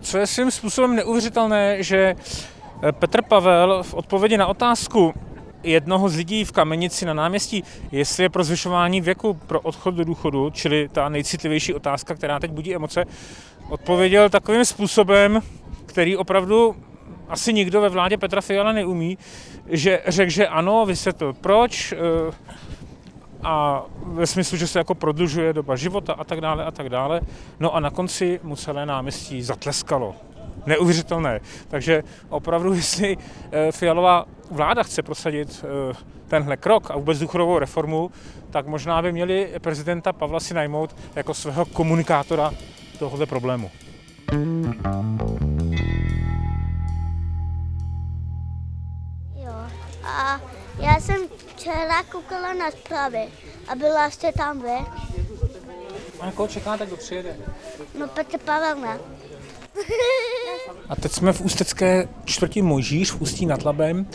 Co 0.00 0.18
je 0.18 0.26
svým 0.26 0.50
způsobem 0.50 0.96
neuvěřitelné, 0.96 1.82
že 1.82 2.16
eh, 2.82 2.92
Petr 2.92 3.22
Pavel 3.22 3.82
v 3.82 3.94
odpovědi 3.94 4.36
na 4.36 4.46
otázku 4.46 5.14
jednoho 5.62 6.08
z 6.08 6.16
lidí 6.16 6.44
v 6.44 6.52
Kamenici 6.52 7.06
na 7.06 7.14
náměstí, 7.14 7.64
jestli 7.92 8.22
je 8.22 8.28
pro 8.28 8.44
zvyšování 8.44 9.00
věku 9.00 9.34
pro 9.34 9.60
odchod 9.60 9.94
do 9.94 10.04
důchodu, 10.04 10.50
čili 10.50 10.88
ta 10.92 11.08
nejcitlivější 11.08 11.74
otázka, 11.74 12.14
která 12.14 12.40
teď 12.40 12.50
budí 12.50 12.74
emoce, 12.74 13.04
odpověděl 13.68 14.30
takovým 14.30 14.64
způsobem, 14.64 15.40
který 15.86 16.16
opravdu 16.16 16.76
asi 17.28 17.52
nikdo 17.52 17.80
ve 17.80 17.88
vládě 17.88 18.18
Petra 18.18 18.40
Fiala 18.40 18.72
neumí, 18.72 19.18
že 19.66 20.02
řekl, 20.06 20.30
že 20.30 20.48
ano, 20.48 20.86
vysvětlil 20.86 21.32
proč, 21.32 21.92
eh, 21.92 21.96
a 23.44 23.84
ve 24.02 24.26
smyslu, 24.26 24.56
že 24.56 24.66
se 24.66 24.78
jako 24.78 24.94
prodlužuje 24.94 25.52
doba 25.52 25.76
života 25.76 26.12
a 26.12 26.24
tak 26.24 26.40
dále 26.40 26.64
a 26.64 26.70
tak 26.70 26.88
dále. 26.88 27.20
No 27.60 27.74
a 27.74 27.80
na 27.80 27.90
konci 27.90 28.40
mu 28.42 28.56
celé 28.56 28.86
náměstí 28.86 29.42
zatleskalo. 29.42 30.14
Neuvěřitelné. 30.66 31.40
Takže 31.68 32.02
opravdu, 32.28 32.74
jestli 32.74 33.16
eh, 33.52 33.72
Fialová 33.72 34.24
vláda 34.50 34.82
chce 34.82 35.02
prosadit 35.02 35.64
eh, 35.64 35.94
tenhle 36.28 36.56
krok 36.56 36.90
a 36.90 36.96
vůbec 36.96 37.18
důchodovou 37.18 37.58
reformu, 37.58 38.10
tak 38.50 38.66
možná 38.66 39.02
by 39.02 39.12
měli 39.12 39.52
prezidenta 39.60 40.12
Pavla 40.12 40.40
si 40.40 40.54
najmout 40.54 40.96
jako 41.16 41.34
svého 41.34 41.64
komunikátora 41.64 42.50
tohoto 42.98 43.26
problému. 43.26 43.70
Jo. 49.36 49.54
A 50.04 50.40
já 50.78 51.00
jsem 51.00 51.20
včera 51.56 52.02
koukala 52.02 52.52
na 52.52 52.70
zprávy 52.70 53.28
a 53.68 53.74
byla 53.74 54.10
jste 54.10 54.32
tam 54.32 54.62
vy? 54.62 54.86
A 56.20 56.32
koho 56.32 56.48
čekáte, 56.48 56.86
kdo 56.86 56.96
přijede? 56.96 57.36
No 57.98 58.08
Petr 58.08 58.38
Pavel 58.38 58.76
ne. 58.76 58.98
A 60.88 60.96
teď 60.96 61.12
jsme 61.12 61.32
v 61.32 61.40
ústecké 61.40 62.08
čtvrti 62.24 62.62
Mojžíš 62.62 63.10
v 63.10 63.20
Ústí 63.20 63.46
nad 63.46 63.64
Labem. 63.64 64.06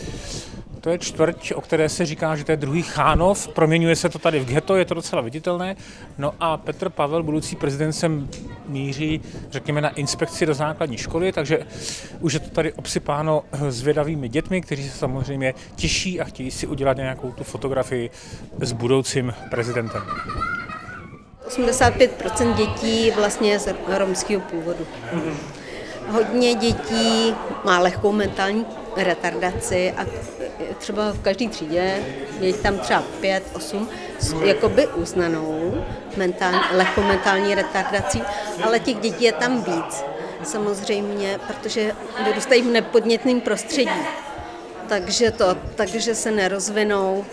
To 0.80 0.90
je 0.90 0.98
čtvrť, 0.98 1.52
o 1.52 1.60
které 1.60 1.88
se 1.88 2.06
říká, 2.06 2.36
že 2.36 2.44
to 2.44 2.52
je 2.52 2.56
druhý 2.56 2.82
Chánov. 2.82 3.48
Proměňuje 3.48 3.96
se 3.96 4.08
to 4.08 4.18
tady 4.18 4.40
v 4.40 4.44
ghetto, 4.44 4.76
je 4.76 4.84
to 4.84 4.94
docela 4.94 5.22
viditelné. 5.22 5.76
No 6.18 6.34
a 6.40 6.56
Petr 6.56 6.88
Pavel, 6.88 7.22
budoucí 7.22 7.56
prezident, 7.56 7.92
sem 7.92 8.28
míří, 8.68 9.20
řekněme, 9.50 9.80
na 9.80 9.88
inspekci 9.88 10.46
do 10.46 10.54
základní 10.54 10.96
školy, 10.96 11.32
takže 11.32 11.58
už 12.20 12.32
je 12.32 12.40
to 12.40 12.50
tady 12.50 12.72
obsypáno 12.72 13.42
zvědavými 13.68 14.28
dětmi, 14.28 14.60
kteří 14.60 14.88
se 14.88 14.98
samozřejmě 14.98 15.54
těší 15.76 16.20
a 16.20 16.24
chtějí 16.24 16.50
si 16.50 16.66
udělat 16.66 16.96
nějakou 16.96 17.32
tu 17.32 17.44
fotografii 17.44 18.10
s 18.60 18.72
budoucím 18.72 19.34
prezidentem. 19.50 20.02
85% 21.48 22.54
dětí 22.54 23.10
vlastně 23.10 23.50
je 23.50 23.58
z 23.58 23.74
romského 23.86 24.40
původu. 24.40 24.86
Hodně 26.08 26.54
dětí 26.54 27.34
má 27.64 27.78
lehkou 27.78 28.12
mentální 28.12 28.66
retardaci 28.96 29.92
a 29.92 30.06
třeba 30.78 31.12
v 31.12 31.20
každé 31.20 31.48
třídě 31.48 32.02
je 32.40 32.54
tam 32.54 32.78
třeba 32.78 33.02
5, 33.20 33.42
8 33.52 33.88
s 34.18 34.32
jakoby 34.32 34.86
uznanou 34.86 35.84
mentální, 36.16 36.60
lehkou 36.72 37.02
mentální 37.02 37.54
retardací, 37.54 38.22
ale 38.62 38.80
těch 38.80 38.96
dětí 38.96 39.24
je 39.24 39.32
tam 39.32 39.64
víc. 39.64 40.04
Samozřejmě, 40.42 41.38
protože 41.46 41.92
vyrůstají 42.24 42.62
v 42.62 42.66
nepodnětném 42.66 43.40
prostředí. 43.40 43.90
Takže 44.88 45.30
to, 45.30 45.56
takže 45.74 46.14
se 46.14 46.30
nerozvinou, 46.30 47.24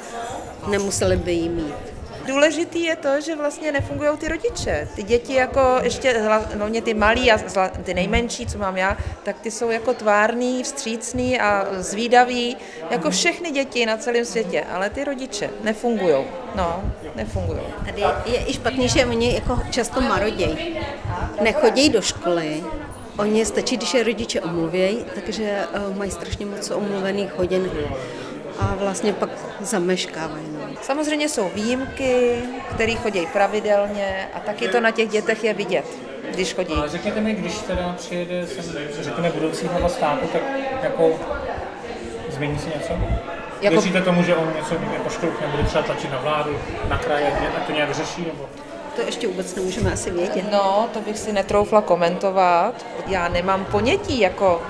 nemuseli 0.67 1.17
by 1.17 1.31
jí 1.33 1.49
mít. 1.49 1.96
Důležitý 2.27 2.83
je 2.83 2.95
to, 2.95 3.21
že 3.21 3.35
vlastně 3.35 3.71
nefungují 3.71 4.17
ty 4.17 4.27
rodiče. 4.27 4.87
Ty 4.95 5.03
děti 5.03 5.33
jako 5.33 5.79
ještě, 5.83 6.21
hlavně 6.57 6.81
ty 6.81 6.93
malí 6.93 7.31
a 7.31 7.37
ty 7.83 7.93
nejmenší, 7.93 8.45
co 8.45 8.57
mám 8.57 8.77
já, 8.77 8.97
tak 9.23 9.39
ty 9.39 9.51
jsou 9.51 9.69
jako 9.69 9.93
tvárný, 9.93 10.63
vstřícný 10.63 11.39
a 11.39 11.67
zvídaví, 11.77 12.57
jako 12.89 13.09
všechny 13.09 13.51
děti 13.51 13.85
na 13.85 13.97
celém 13.97 14.25
světě, 14.25 14.63
ale 14.71 14.89
ty 14.89 15.03
rodiče 15.03 15.49
nefungují. 15.63 16.25
No, 16.55 16.83
nefungují. 17.15 17.59
Tady 17.85 18.01
je 18.25 18.45
i 18.47 18.53
špatný, 18.53 18.89
že 18.89 19.05
oni 19.05 19.35
jako 19.35 19.59
často 19.71 20.01
marodějí. 20.01 20.79
Nechodějí 21.41 21.89
do 21.89 22.01
školy, 22.01 22.63
Oni 23.17 23.45
stačí, 23.45 23.77
když 23.77 23.93
je 23.93 24.03
rodiče 24.03 24.41
omluvějí, 24.41 25.05
takže 25.15 25.43
eh, 25.43 25.97
mají 25.97 26.11
strašně 26.11 26.45
moc 26.45 26.71
omluvených 26.71 27.33
hodin 27.37 27.71
a 28.59 28.75
vlastně 28.79 29.13
pak 29.13 29.29
zameškávají. 29.61 30.56
Samozřejmě 30.81 31.29
jsou 31.29 31.49
výjimky, 31.49 32.39
které 32.75 32.95
chodí 32.95 33.27
pravidelně 33.33 34.29
a 34.33 34.39
taky 34.39 34.67
to 34.67 34.79
na 34.79 34.91
těch 34.91 35.09
dětech 35.09 35.43
je 35.43 35.53
vidět, 35.53 35.85
když 36.31 36.53
chodí. 36.53 36.73
Ale 36.73 36.89
řekněte 36.89 37.21
mi, 37.21 37.33
když 37.33 37.57
teda 37.57 37.95
přijede 37.97 38.47
sem, 38.47 38.63
řekněme, 38.99 39.31
budoucí 39.31 39.67
hlava 39.67 39.89
státu, 39.89 40.27
tak 40.27 40.41
jako 40.83 41.19
změní 42.29 42.59
se 42.59 42.69
něco? 42.69 42.93
Jako... 43.61 43.75
Věříte 43.75 44.01
tomu, 44.01 44.23
že 44.23 44.35
on 44.35 44.53
něco 44.55 44.75
nepoškrouhne, 44.91 45.47
bude 45.47 45.63
třeba 45.63 45.83
tlačit 45.83 46.11
na 46.11 46.19
vládu, 46.19 46.57
na 46.89 46.97
kraje, 46.97 47.31
a 47.57 47.59
to 47.59 47.71
nějak 47.71 47.95
řeší? 47.95 48.21
Nebo... 48.21 48.49
To 48.95 49.01
ještě 49.01 49.27
vůbec 49.27 49.55
nemůžeme 49.55 49.91
asi 49.93 50.11
vědět. 50.11 50.51
No, 50.51 50.89
to 50.93 50.99
bych 51.01 51.17
si 51.17 51.33
netroufla 51.33 51.81
komentovat. 51.81 52.85
Já 53.07 53.27
nemám 53.27 53.65
ponětí, 53.65 54.19
jako, 54.19 54.61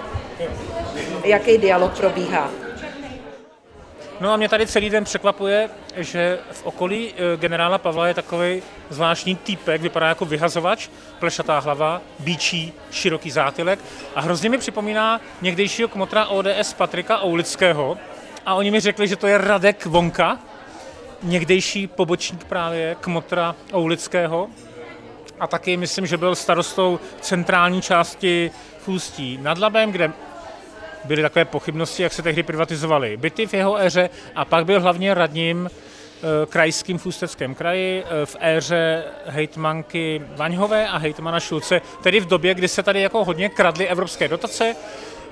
jaký 1.24 1.58
dialog 1.58 1.98
probíhá. 1.98 2.50
No 4.20 4.34
a 4.34 4.38
mě 4.38 4.50
tady 4.50 4.68
celý 4.68 4.90
den 4.90 5.04
překvapuje, 5.04 5.70
že 5.96 6.40
v 6.52 6.66
okolí 6.66 7.14
eh, 7.14 7.38
generála 7.38 7.78
Pavla 7.78 8.08
je 8.08 8.14
takový 8.14 8.62
zvláštní 8.90 9.36
týpek, 9.36 9.82
vypadá 9.82 10.08
jako 10.08 10.26
vyhazovač, 10.26 10.88
plešatá 11.20 11.60
hlava, 11.60 12.02
bíčí, 12.20 12.74
široký 12.92 13.32
zátylek 13.32 13.80
a 14.16 14.22
hrozně 14.22 14.50
mi 14.50 14.58
připomíná 14.58 15.22
někdejšího 15.42 15.90
kmotra 15.90 16.26
ODS 16.26 16.74
Patrika 16.78 17.24
Oulického 17.24 17.98
a 18.46 18.54
oni 18.54 18.72
mi 18.72 18.80
řekli, 18.80 19.08
že 19.08 19.16
to 19.16 19.28
je 19.28 19.38
Radek 19.38 19.86
Vonka, 19.86 20.40
někdejší 21.24 21.88
pobočník 21.88 22.44
právě 22.44 22.96
kmotra 23.02 23.56
Oulického 23.76 24.48
a 25.40 25.48
taky 25.48 25.78
myslím, 25.78 26.06
že 26.06 26.18
byl 26.18 26.36
starostou 26.36 27.00
centrální 27.22 27.82
části 27.82 28.52
Fůstí 28.80 29.40
nad 29.42 29.58
Labem, 29.58 29.92
kde 29.92 30.12
byly 31.06 31.22
takové 31.22 31.46
pochybnosti, 31.46 32.04
jak 32.04 32.14
se 32.14 32.22
tehdy 32.22 32.44
privatizovaly 32.44 33.18
byty 33.18 33.48
v 33.48 33.54
jeho 33.54 33.80
éře 33.80 34.10
a 34.36 34.46
pak 34.46 34.66
byl 34.66 34.82
hlavně 34.82 35.14
radním 35.14 35.70
krajským 36.50 36.98
v 36.98 37.06
Ústeckém 37.06 37.56
kraji 37.56 38.04
eh, 38.04 38.26
v 38.26 38.36
éře 38.40 39.04
hejtmanky 39.26 40.22
Vaňhové 40.36 40.88
a 40.88 40.98
hejtmana 40.98 41.40
Šulce, 41.40 41.82
tedy 42.04 42.20
v 42.20 42.26
době, 42.26 42.54
kdy 42.54 42.68
se 42.68 42.84
tady 42.84 43.02
jako 43.02 43.26
hodně 43.26 43.50
kradly 43.50 43.88
evropské 43.88 44.28
dotace. 44.28 44.76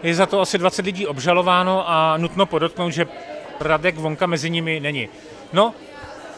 Je 0.04 0.16
za 0.16 0.26
to 0.26 0.42
asi 0.42 0.58
20 0.58 0.86
lidí 0.86 1.08
obžalováno 1.08 1.90
a 1.90 2.18
nutno 2.18 2.46
podotknout, 2.46 2.90
že 2.90 3.08
Radek 3.60 3.96
Vonka 3.96 4.26
mezi 4.26 4.50
nimi 4.50 4.80
není. 4.80 5.10
No, 5.54 5.74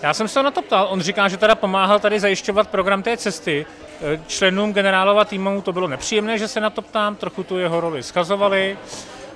já 0.02 0.14
jsem 0.14 0.28
se 0.28 0.44
na 0.44 0.52
to 0.52 0.62
ptal, 0.62 0.88
on 0.90 1.02
říká, 1.02 1.28
že 1.28 1.38
teda 1.38 1.56
pomáhal 1.56 2.00
tady 2.00 2.20
zajišťovat 2.20 2.70
program 2.70 3.04
té 3.04 3.18
cesty. 3.18 3.66
Eh, 4.02 4.20
Členům 4.28 4.74
generálova 4.74 5.26
týmu 5.26 5.62
to 5.62 5.74
bylo 5.74 5.88
nepříjemné, 5.88 6.38
že 6.38 6.48
se 6.48 6.60
na 6.60 6.70
to 6.70 6.82
ptám, 6.82 7.16
trochu 7.16 7.44
tu 7.44 7.58
jeho 7.58 7.82
roli 7.82 8.04
skazovali. 8.04 8.78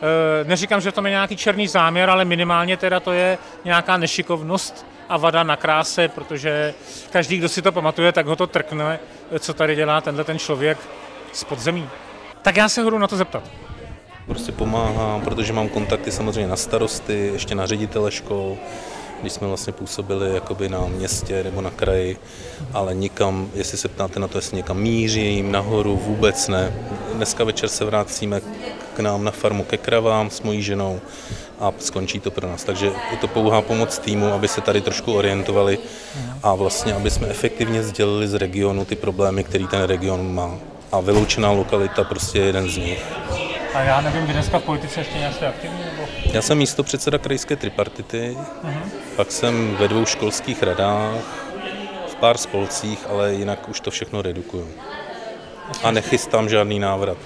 Eh, 0.02 0.44
Neříkám, 0.44 0.82
že 0.82 0.92
to 0.92 1.06
je 1.06 1.10
nějaký 1.10 1.38
černý 1.38 1.68
záměr, 1.68 2.10
ale 2.10 2.26
minimálně 2.26 2.78
teda 2.78 3.00
to 3.00 3.12
je 3.12 3.38
nějaká 3.66 3.98
nešikovnost 3.98 4.86
a 5.10 5.18
vada 5.18 5.44
na 5.44 5.56
kráse, 5.56 6.08
protože 6.08 6.74
každý, 7.12 7.38
kdo 7.38 7.50
si 7.50 7.62
to 7.62 7.72
pamatuje, 7.72 8.12
tak 8.12 8.26
ho 8.26 8.36
to 8.36 8.48
trkne, 8.48 9.00
eh, 9.32 9.40
co 9.40 9.54
tady 9.54 9.76
dělá 9.76 10.02
tenhle 10.02 10.24
ten 10.24 10.40
člověk 10.40 10.78
z 11.34 11.44
podzemí. 11.44 11.90
Tak 12.42 12.58
já 12.58 12.70
se 12.70 12.82
ho 12.82 12.90
jdu 12.90 12.98
na 12.98 13.08
to 13.08 13.18
zeptat. 13.18 13.44
Prostě 14.26 14.52
pomáhám, 14.52 15.22
protože 15.22 15.54
mám 15.54 15.70
kontakty 15.70 16.12
samozřejmě 16.12 16.48
na 16.48 16.56
starosty, 16.56 17.30
ještě 17.34 17.56
na 17.56 17.66
ředitele 17.66 18.12
škol, 18.12 18.58
když 19.22 19.34
jsme 19.34 19.48
vlastně 19.48 19.74
působili 19.74 20.34
jakoby 20.34 20.70
na 20.70 20.80
městě 20.88 21.44
nebo 21.44 21.62
na 21.62 21.70
kraji, 21.70 22.18
ale 22.74 22.96
nikam, 22.96 23.50
jestli 23.54 23.78
se 23.78 23.88
ptáte 23.88 24.20
na 24.20 24.28
to, 24.28 24.38
jestli 24.38 24.58
někam 24.58 24.78
mířím, 24.78 25.52
nahoru, 25.52 25.98
vůbec 25.98 26.48
ne. 26.48 26.74
Dneska 27.14 27.44
večer 27.44 27.70
se 27.70 27.86
vracíme 27.86 28.42
nám 29.02 29.24
na 29.24 29.32
farmu 29.32 29.64
ke 29.64 29.78
kravám 29.78 30.30
s 30.30 30.42
mojí 30.42 30.62
ženou 30.64 31.02
a 31.60 31.72
skončí 31.80 32.20
to 32.20 32.32
pro 32.32 32.48
nás. 32.48 32.64
Takže 32.64 32.86
je 32.86 33.18
to 33.22 33.28
pouhá 33.28 33.62
pomoc 33.62 33.98
týmu, 34.00 34.34
aby 34.34 34.48
se 34.48 34.62
tady 34.62 34.82
trošku 34.82 35.14
orientovali 35.14 35.80
a 36.44 36.56
vlastně, 36.56 36.94
aby 36.94 37.12
jsme 37.12 37.28
efektivně 37.28 37.84
sdělili 37.84 38.28
z 38.28 38.34
regionu 38.34 38.86
ty 38.86 38.96
problémy, 38.96 39.44
který 39.44 39.68
ten 39.68 39.82
region 39.84 40.34
má. 40.34 40.52
A 40.92 41.00
vyloučená 41.00 41.52
lokalita 41.52 42.04
prostě 42.04 42.40
je 42.40 42.46
jeden 42.46 42.70
z 42.70 42.78
nich. 42.78 43.04
A 43.74 43.80
já 43.82 44.02
nevím, 44.02 44.26
vy 44.26 44.34
dneska 44.34 44.60
v 44.60 44.64
politice 44.64 45.00
ještě 45.00 45.18
nějak 45.18 45.34
jste 45.34 45.48
aktivní? 45.48 45.80
Nebo? 45.86 46.08
Já 46.34 46.42
jsem 46.42 46.58
místo 46.58 46.84
předseda 46.84 47.18
krajské 47.18 47.56
tripartity, 47.56 48.38
Mhm. 48.64 48.82
pak 49.16 49.32
jsem 49.32 49.76
ve 49.80 49.88
dvou 49.88 50.06
školských 50.06 50.64
radách, 50.64 51.16
v 52.08 52.16
pár 52.16 52.38
spolcích, 52.38 53.00
ale 53.10 53.34
jinak 53.34 53.70
už 53.70 53.80
to 53.80 53.92
všechno 53.92 54.22
redukuju. 54.22 54.68
A 55.84 55.92
nechystám 55.92 56.50
žádný 56.50 56.80
návrat. 56.80 57.18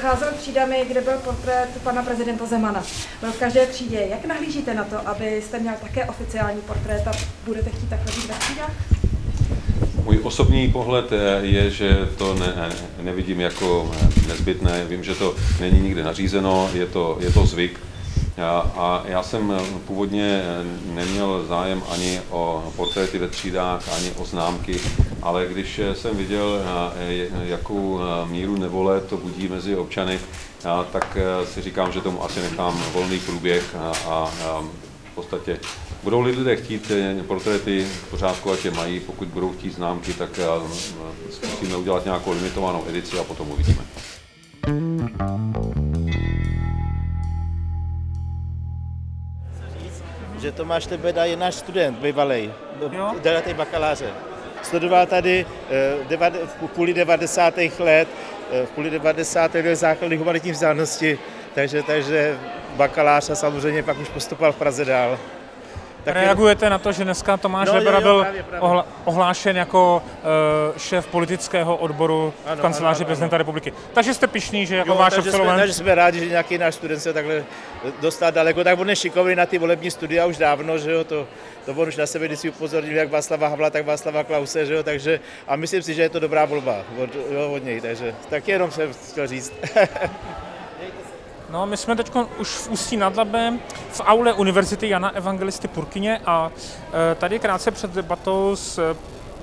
Procházel 0.00 0.28
třídami, 0.38 0.84
kde 0.88 1.00
byl 1.00 1.18
portrét 1.24 1.68
pana 1.84 2.02
prezidenta 2.02 2.46
Zemana. 2.46 2.82
Byl 3.20 3.32
v 3.32 3.38
každé 3.38 3.66
třídě. 3.66 4.06
Jak 4.10 4.24
nahlížíte 4.24 4.74
na 4.74 4.84
to, 4.84 5.08
abyste 5.08 5.58
měl 5.58 5.74
také 5.82 6.04
oficiální 6.04 6.60
portrét 6.60 7.06
a 7.06 7.12
budete 7.44 7.70
chtít 7.70 7.88
takhle 7.90 8.12
být 8.12 8.26
ve 8.28 8.34
třídách? 8.34 8.72
Můj 10.04 10.20
osobní 10.22 10.68
pohled 10.72 11.12
eh, 11.12 11.46
je, 11.46 11.70
že 11.70 12.08
to 12.18 12.34
ne, 12.34 12.46
ne- 12.46 13.02
nevidím 13.02 13.40
jako 13.40 13.90
eh, 13.94 14.28
nezbytné. 14.28 14.84
Vím, 14.84 15.04
že 15.04 15.14
to 15.14 15.34
není 15.60 15.80
nikde 15.80 16.04
nařízeno, 16.04 16.70
je 16.72 16.86
to, 16.86 17.18
je 17.20 17.32
to 17.32 17.46
zvyk. 17.46 17.80
A, 18.42 18.58
a 18.76 19.02
já 19.04 19.22
jsem 19.22 19.52
eh, 19.52 19.78
původně 19.86 20.42
eh, 20.44 20.94
neměl 20.94 21.44
zájem 21.48 21.82
ani 21.90 22.20
o 22.30 22.72
portréty 22.76 23.18
ve 23.18 23.28
třídách, 23.28 23.88
ani 23.96 24.10
o 24.10 24.24
známky, 24.24 24.80
ale 25.22 25.46
když 25.46 25.78
eh, 25.78 25.94
jsem 25.94 26.16
viděl, 26.16 26.60
eh, 26.94 27.28
jakou 27.42 28.00
eh, 28.00 28.28
míru 28.28 28.56
nevole 28.56 29.00
to 29.00 29.16
budí 29.16 29.48
mezi 29.48 29.76
občany, 29.76 30.20
a, 30.64 30.84
tak 30.84 31.18
si 31.44 31.62
říkám, 31.62 31.92
že 31.92 32.00
tomu 32.00 32.24
asi 32.24 32.40
nechám 32.40 32.82
volný 32.92 33.20
průběh 33.20 33.76
a, 34.06 34.30
v 35.12 35.14
podstatě 35.14 35.60
budou 36.02 36.20
lidé 36.20 36.56
chtít 36.56 36.92
portréty 37.26 37.84
v 37.84 38.10
pořádku, 38.10 38.52
ať 38.52 38.64
je 38.64 38.70
mají, 38.70 39.00
pokud 39.00 39.28
budou 39.28 39.52
chtít 39.52 39.74
známky, 39.74 40.12
tak 40.12 40.40
zkusíme 41.30 41.76
udělat 41.76 42.04
nějakou 42.04 42.32
limitovanou 42.32 42.84
edici 42.88 43.18
a 43.18 43.24
potom 43.24 43.50
uvidíme. 43.50 43.82
že 50.40 50.52
Tomáš 50.52 50.86
Tebeda 50.86 51.24
je 51.24 51.36
náš 51.36 51.54
student, 51.54 51.98
bývalý, 51.98 52.52
delatý 53.22 53.54
bakaláře. 53.54 54.29
Studoval 54.62 55.06
tady 55.06 55.46
eh, 56.10 56.16
v 56.46 56.68
půli 56.68 56.94
90. 56.94 57.54
let, 57.78 58.08
eh, 58.52 58.66
v 58.66 58.70
půli 58.70 58.90
90. 58.90 59.54
let 59.54 59.76
základní 59.76 60.16
humanitní 60.16 60.52
vzdálenosti, 60.52 61.18
takže, 61.54 61.82
takže 61.82 62.38
bakalář 62.76 63.30
a 63.30 63.34
samozřejmě 63.34 63.82
pak 63.82 63.98
už 63.98 64.08
postupoval 64.08 64.52
v 64.52 64.56
Praze 64.56 64.84
dál. 64.84 65.18
Tak 66.04 66.14
Reagujete 66.14 66.70
na 66.70 66.78
to, 66.78 66.92
že 66.92 67.04
dneska 67.04 67.36
Tomáš 67.36 67.68
No, 67.68 67.74
Webera 67.74 68.00
byl 68.00 68.20
právě, 68.20 68.42
právě. 68.42 68.68
ohla- 68.68 68.84
ohlášen 69.04 69.56
jako 69.56 70.02
uh, 70.72 70.78
šéf 70.78 71.06
politického 71.06 71.76
odboru 71.76 72.32
v 72.46 72.50
Ano, 72.50 72.62
kanceláři 72.62 72.96
ano, 72.98 73.00
ano, 73.02 73.06
prezidenta 73.06 73.38
republiky. 73.38 73.72
Takže 73.92 74.14
jste 74.14 74.26
pišný, 74.26 74.66
že 74.66 74.76
jako 74.76 74.88
Jo, 74.90 74.94
váš 74.96 75.14
takže 75.14 75.30
jsme, 75.30 75.38
absolvent... 75.38 75.60
takže 75.60 75.74
jsme 75.74 75.94
rádi, 75.94 76.18
že 76.20 76.26
nějaký 76.26 76.58
náš 76.58 76.74
student 76.74 77.02
se 77.02 77.12
takhle 77.12 77.44
dostal 78.00 78.32
daleko. 78.32 78.64
Tak 78.64 78.78
on 78.80 78.90
je 78.90 78.96
šikovný 78.96 79.34
na 79.34 79.46
ty 79.46 79.58
volební 79.58 79.90
studia 79.90 80.26
už 80.26 80.36
dávno, 80.38 80.78
že 80.78 80.90
jo, 80.92 81.04
to, 81.04 81.26
to 81.64 81.72
on 81.72 81.88
už 81.88 81.96
na 81.96 82.06
sebe, 82.06 82.26
když 82.26 82.38
si 82.38 82.50
upozornil, 82.50 82.96
jak 82.96 83.10
Václava 83.10 83.48
Havla, 83.48 83.70
tak 83.70 83.86
Václava 83.86 84.24
Klause, 84.24 84.66
že 84.66 84.74
jo, 84.74 84.82
takže 84.82 85.20
a 85.48 85.56
myslím 85.56 85.82
si, 85.82 85.94
že 85.94 86.02
je 86.02 86.08
to 86.08 86.20
dobrá 86.20 86.44
volba 86.44 86.76
od, 87.02 87.10
jo, 87.30 87.52
od 87.52 87.64
něj, 87.64 87.80
takže 87.80 88.14
tak 88.30 88.48
jenom 88.48 88.70
jsem 88.70 88.90
chtěl 89.10 89.26
říct. 89.26 89.52
No, 91.50 91.66
my 91.66 91.76
jsme 91.76 91.96
teď 91.96 92.12
už 92.38 92.48
v 92.48 92.70
Ústí 92.70 92.96
nad 92.96 93.16
Labem 93.16 93.60
v 93.90 94.00
aule 94.04 94.32
Univerzity 94.32 94.88
Jana 94.88 95.10
Evangelisty 95.10 95.68
Purkyně 95.68 96.20
a 96.26 96.50
e, 97.12 97.14
tady 97.14 97.38
krátce 97.38 97.70
před 97.70 97.90
debatou 97.90 98.56
s 98.56 98.94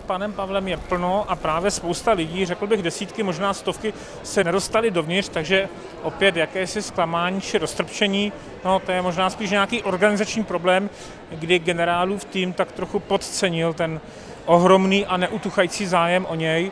panem 0.06 0.34
Pavlem 0.34 0.67
je 0.67 0.78
plno 0.78 1.26
a 1.28 1.36
právě 1.36 1.72
spousta 1.72 2.12
lidí, 2.12 2.46
řekl 2.46 2.67
bych 2.67 2.82
desítky, 2.82 3.24
možná 3.24 3.54
stovky, 3.54 3.93
se 4.24 4.43
nedostali 4.43 4.91
dovnitř, 4.91 5.30
takže 5.30 5.70
opět 6.04 6.36
jakési 6.36 6.82
zklamání 6.82 7.41
či 7.41 7.58
roztrpčení, 7.58 8.34
no 8.65 8.80
to 8.80 8.91
je 8.91 9.02
možná 9.02 9.30
spíš 9.30 9.52
nějaký 9.52 9.84
organizační 9.84 10.43
problém, 10.43 10.89
kdy 11.30 11.60
generálův 11.60 12.26
tým 12.26 12.54
tak 12.54 12.72
trochu 12.72 13.00
podcenil 13.00 13.74
ten 13.74 14.02
ohromný 14.46 15.06
a 15.06 15.17
neutuchající 15.17 15.86
zájem 15.86 16.26
o 16.30 16.36
něj. 16.36 16.72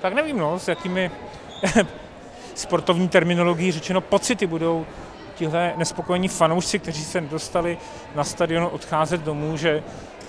Tak 0.00 0.14
nevím, 0.14 0.38
no, 0.38 0.58
s 0.58 0.68
jakými 0.68 1.10
sportovní 2.56 3.08
terminologií 3.08 3.72
řečeno 3.72 4.00
pocity 4.00 4.46
budou 4.46 4.86
tihle 5.34 5.72
nespokojení 5.76 6.28
fanoušci, 6.28 6.78
kteří 6.78 7.04
se 7.04 7.20
nedostali 7.20 7.78
na 8.14 8.24
stadion 8.24 8.68
odcházet 8.72 9.20
domů, 9.20 9.56
že 9.56 9.82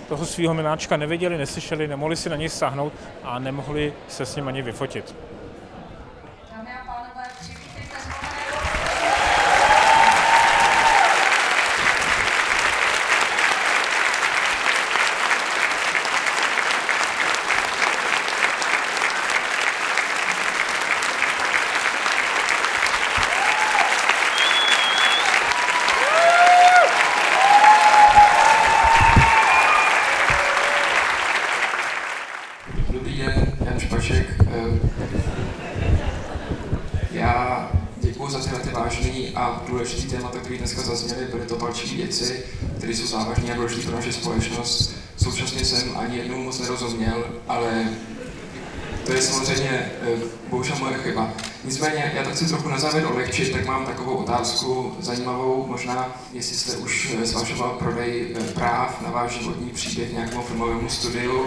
toho 0.07 0.25
svého 0.25 0.53
miláčka 0.53 0.97
neviděli, 0.97 1.37
neslyšeli, 1.37 1.87
nemohli 1.87 2.15
si 2.15 2.29
na 2.29 2.35
něj 2.35 2.49
sáhnout 2.49 2.93
a 3.23 3.39
nemohli 3.39 3.93
se 4.07 4.25
s 4.25 4.35
ním 4.35 4.47
ani 4.47 4.61
vyfotit. 4.61 5.15
Dobrý 32.89 33.17
den, 33.17 33.57
Jan 33.65 33.79
Špaček. 33.79 34.27
Eh, 34.41 34.79
Já 37.11 37.71
děkuji 38.01 38.29
za 38.29 38.39
tyhle 38.39 38.59
ty 38.59 38.69
vážný 38.69 39.31
a 39.35 39.63
důležitý 39.69 40.07
témata, 40.07 40.39
které 40.39 40.57
dneska 40.57 40.81
zazněly. 40.81 41.25
Byly 41.31 41.45
to 41.45 41.55
palčivé 41.55 41.95
věci, 41.95 42.43
které 42.77 42.93
jsou 42.93 43.07
závažné 43.07 43.51
a 43.53 43.55
důležité 43.55 43.87
pro 43.87 43.95
naši 43.95 44.13
společnost. 44.13 44.95
Současně 45.23 45.65
jsem 45.65 45.97
ani 45.97 46.17
jednou 46.17 46.37
moc 46.37 46.59
nerozuměl, 46.59 47.25
ale 47.47 47.85
to 49.05 49.13
je 49.13 49.21
samozřejmě 49.21 49.69
eh, 49.71 50.07
bohužel 50.49 50.75
moje 50.79 50.97
chyba. 50.97 51.33
Nicméně, 51.63 52.11
já 52.15 52.23
to 52.23 52.29
chci 52.29 52.47
trochu 52.47 52.69
odlehčit, 53.27 53.53
tak 53.53 53.65
mám 53.65 53.85
takovou 53.85 54.15
otázku 54.15 54.95
zajímavou, 54.99 55.65
možná 55.67 56.15
jestli 56.33 56.55
jste 56.55 56.77
už 56.77 57.15
zvažoval 57.23 57.69
prodej 57.69 58.35
eh, 58.35 58.43
práv 58.43 59.01
na 59.01 59.11
váš 59.11 59.31
životní 59.31 59.69
příběh 59.69 60.13
nějakému 60.13 60.41
filmovému 60.41 60.89
studiu, 60.89 61.45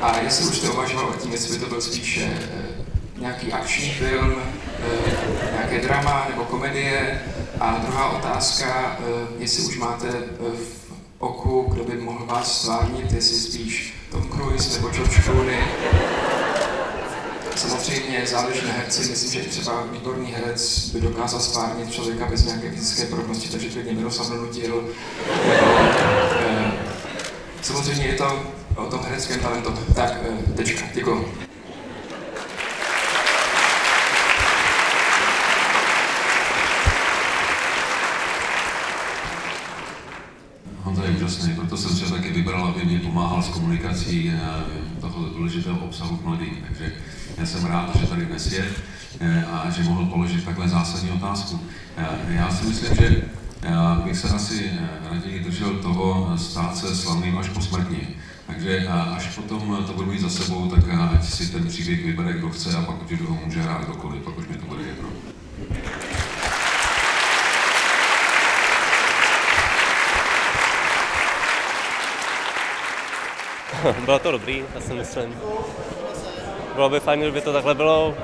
a 0.00 0.20
jestli 0.20 0.46
už 0.46 0.56
jste 0.56 0.68
uvažoval 0.68 1.08
o 1.08 1.12
tím, 1.12 1.32
jestli 1.32 1.54
by 1.54 1.64
to 1.64 1.70
byl 1.70 1.80
spíše 1.80 2.22
eh, 2.24 3.20
nějaký 3.20 3.52
akční 3.52 3.90
film, 3.90 4.34
eh, 4.78 5.50
nějaké 5.52 5.78
drama 5.80 6.26
nebo 6.30 6.44
komedie. 6.44 7.22
A 7.60 7.78
druhá 7.78 8.10
otázka, 8.10 8.98
jestli 9.38 9.64
už 9.64 9.78
máte 9.78 10.08
v 10.38 10.92
oku, 11.18 11.66
kdo 11.72 11.84
by 11.84 11.96
mohl 11.96 12.26
vás 12.26 12.60
stvárnit, 12.60 13.12
jestli 13.12 13.36
spíš 13.36 13.94
Tom 14.10 14.28
Cruise 14.28 14.76
nebo 14.76 14.88
George 14.88 15.24
Clooney. 15.24 15.64
Samozřejmě 17.56 18.26
záleží 18.26 18.66
na 18.66 18.72
herci, 18.72 19.10
myslím, 19.10 19.42
že 19.42 19.48
třeba 19.48 19.82
výborný 19.92 20.32
herec 20.32 20.90
by 20.92 21.00
dokázal 21.00 21.40
stvárnit 21.40 21.92
člověka 21.92 22.26
bez 22.26 22.44
nějaké 22.44 22.70
fyzické 22.70 23.04
podobnosti, 23.04 23.48
takže 23.48 23.68
klidně 23.68 23.92
Miroslav 23.92 24.30
Nutil. 24.30 24.88
Eh, 26.40 26.72
samozřejmě 27.62 28.06
je 28.06 28.14
to 28.14 28.42
o 28.76 28.86
tom 28.86 29.00
hereckém 29.04 29.40
talentu. 29.40 29.70
Tak, 29.94 30.12
eh, 30.22 30.52
tečka, 30.52 30.84
děkuji. 30.94 31.44
Proto 41.56 41.76
jsem 41.88 41.96
se 41.96 42.14
taky 42.14 42.32
vybral, 42.32 42.64
aby 42.64 42.84
mě 42.84 42.98
pomáhal 42.98 43.42
s 43.42 43.48
komunikací 43.48 44.32
eh, 44.34 45.00
toho 45.00 45.28
důležitého 45.28 45.78
obsahu 45.78 46.16
k 46.16 46.24
mladým. 46.24 46.56
Takže 46.68 46.92
já 47.44 47.48
jsem 47.48 47.64
rád, 47.64 47.96
že 47.96 48.06
tady 48.06 48.26
dnes 48.26 48.52
je 48.52 48.64
eh, 49.20 49.44
a 49.44 49.70
že 49.70 49.82
mohl 49.82 50.06
položit 50.06 50.44
takhle 50.44 50.68
zásadní 50.68 51.10
otázku. 51.10 51.60
Eh, 51.96 52.06
já 52.28 52.50
si 52.50 52.66
myslím, 52.66 52.94
že 52.94 53.22
bych 54.04 54.16
se 54.16 54.28
asi 54.28 54.70
raději 55.10 55.40
držel 55.40 55.74
toho 55.74 56.38
stát 56.38 56.76
se 56.76 56.96
slavným 56.96 57.38
až 57.38 57.48
posmrtně. 57.48 57.98
Takže 58.46 58.88
až 58.88 59.28
potom 59.28 59.84
to 59.86 59.92
budu 59.92 60.12
mít 60.12 60.20
za 60.20 60.30
sebou, 60.30 60.68
tak 60.68 60.84
ať 61.14 61.24
si 61.24 61.52
ten 61.52 61.66
příběh 61.68 62.04
vybere, 62.04 62.32
kdo 62.32 62.50
chce 62.50 62.76
a 62.76 62.82
pak 62.82 63.10
už 63.12 63.20
ho 63.20 63.38
může 63.44 63.62
hrát 63.62 63.84
kdokoliv, 63.84 64.22
pak 64.22 64.38
už 64.38 64.48
mi 64.48 64.54
to 64.54 64.66
bude 64.66 64.82
jedno. 64.82 65.08
bylo 74.04 74.18
to 74.18 74.30
dobrý, 74.30 74.64
já 74.74 74.80
si 74.80 74.94
myslím. 74.94 75.34
Bylo 76.74 76.88
by 76.88 77.00
fajn, 77.00 77.20
kdyby 77.20 77.40
to 77.40 77.52
takhle 77.52 77.74
bylo 77.74 78.14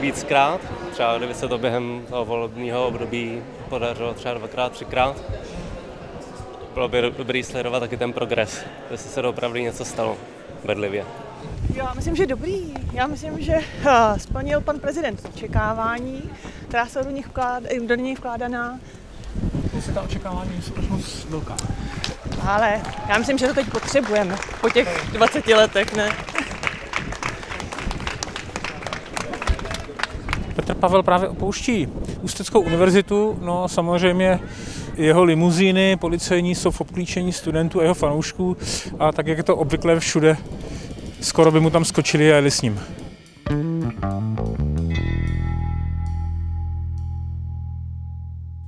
víckrát, 0.00 0.60
třeba 0.92 1.18
kdyby 1.18 1.34
se 1.34 1.48
to 1.48 1.58
během 1.58 2.02
toho 2.08 2.24
volebního 2.24 2.86
období 2.86 3.42
podařilo 3.68 4.14
třeba 4.14 4.34
dvakrát, 4.34 4.72
třikrát. 4.72 5.16
Bylo 6.74 6.88
by 6.88 7.02
dobrý 7.02 7.42
sledovat 7.42 7.80
taky 7.80 7.96
ten 7.96 8.12
progres, 8.12 8.60
jestli 8.90 9.10
se 9.10 9.22
opravdu 9.22 9.58
něco 9.58 9.84
stalo 9.84 10.16
bedlivě. 10.64 11.04
Já 11.74 11.94
myslím, 11.94 12.16
že 12.16 12.26
dobrý. 12.26 12.74
Já 12.92 13.06
myslím, 13.06 13.40
že 13.40 13.54
uh, 13.56 14.18
splnil 14.18 14.60
pan 14.60 14.80
prezident 14.80 15.30
očekávání, 15.34 16.30
která 16.68 16.86
jsou 16.86 17.02
do 17.04 17.10
nich, 17.10 17.26
vklád, 17.26 17.62
do 17.86 17.94
nich 17.94 18.18
vkládaná. 18.18 18.78
Jestli 19.76 19.92
ta 19.92 20.02
očekávání 20.02 20.62
jsou 20.62 20.74
velká. 21.28 21.56
Ale 22.46 22.80
já 23.08 23.18
myslím, 23.18 23.38
že 23.38 23.46
to 23.46 23.54
teď 23.54 23.70
potřebujeme 23.70 24.36
po 24.60 24.70
těch 24.70 25.10
20 25.12 25.46
letech, 25.46 25.94
ne? 25.94 26.10
Petr 30.58 30.74
Pavel 30.74 31.02
právě 31.02 31.28
opouští 31.28 31.88
Ústeckou 32.22 32.60
univerzitu, 32.60 33.38
no 33.42 33.68
samozřejmě 33.68 34.40
jeho 34.96 35.24
limuzíny 35.24 35.96
policejní 35.96 36.54
jsou 36.54 36.70
v 36.70 36.80
obklíčení 36.80 37.32
studentů 37.32 37.80
a 37.80 37.82
jeho 37.82 37.94
fanoušků 37.94 38.56
a 38.98 39.12
tak, 39.12 39.26
jak 39.26 39.38
je 39.38 39.44
to 39.44 39.56
obvykle 39.56 40.00
všude, 40.00 40.36
skoro 41.20 41.50
by 41.50 41.60
mu 41.60 41.70
tam 41.70 41.84
skočili 41.84 42.32
a 42.32 42.36
jeli 42.36 42.50
s 42.50 42.62
ním. 42.62 42.80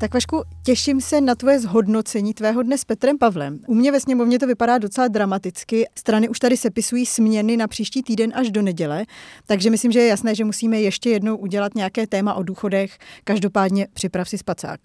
Tak 0.01 0.15
Vašku, 0.15 0.43
těším 0.63 1.01
se 1.01 1.21
na 1.21 1.35
tvoje 1.35 1.61
zhodnocení 1.61 2.35
tvého 2.35 2.63
dne 2.63 2.79
s 2.79 2.85
Petrem 2.85 3.19
Pavlem. 3.19 3.59
U 3.67 3.75
mě 3.75 3.93
ve 3.93 4.01
sněmovně 4.01 4.39
to 4.39 4.47
vypadá 4.47 4.79
docela 4.79 5.09
dramaticky. 5.09 5.87
Strany 5.99 6.29
už 6.29 6.39
tady 6.39 6.57
sepisují 6.57 7.07
směny 7.07 7.57
na 7.57 7.69
příští 7.69 8.03
týden 8.03 8.33
až 8.35 8.51
do 8.51 8.63
neděle, 8.63 9.05
takže 9.47 9.71
myslím, 9.71 9.93
že 9.93 10.01
je 10.01 10.07
jasné, 10.07 10.35
že 10.35 10.45
musíme 10.45 10.81
ještě 10.81 11.11
jednou 11.11 11.37
udělat 11.37 11.75
nějaké 11.75 12.07
téma 12.07 12.35
o 12.35 12.43
důchodech. 12.43 12.99
Každopádně 13.25 13.87
připrav 13.93 14.29
si 14.29 14.39
spacák. 14.39 14.81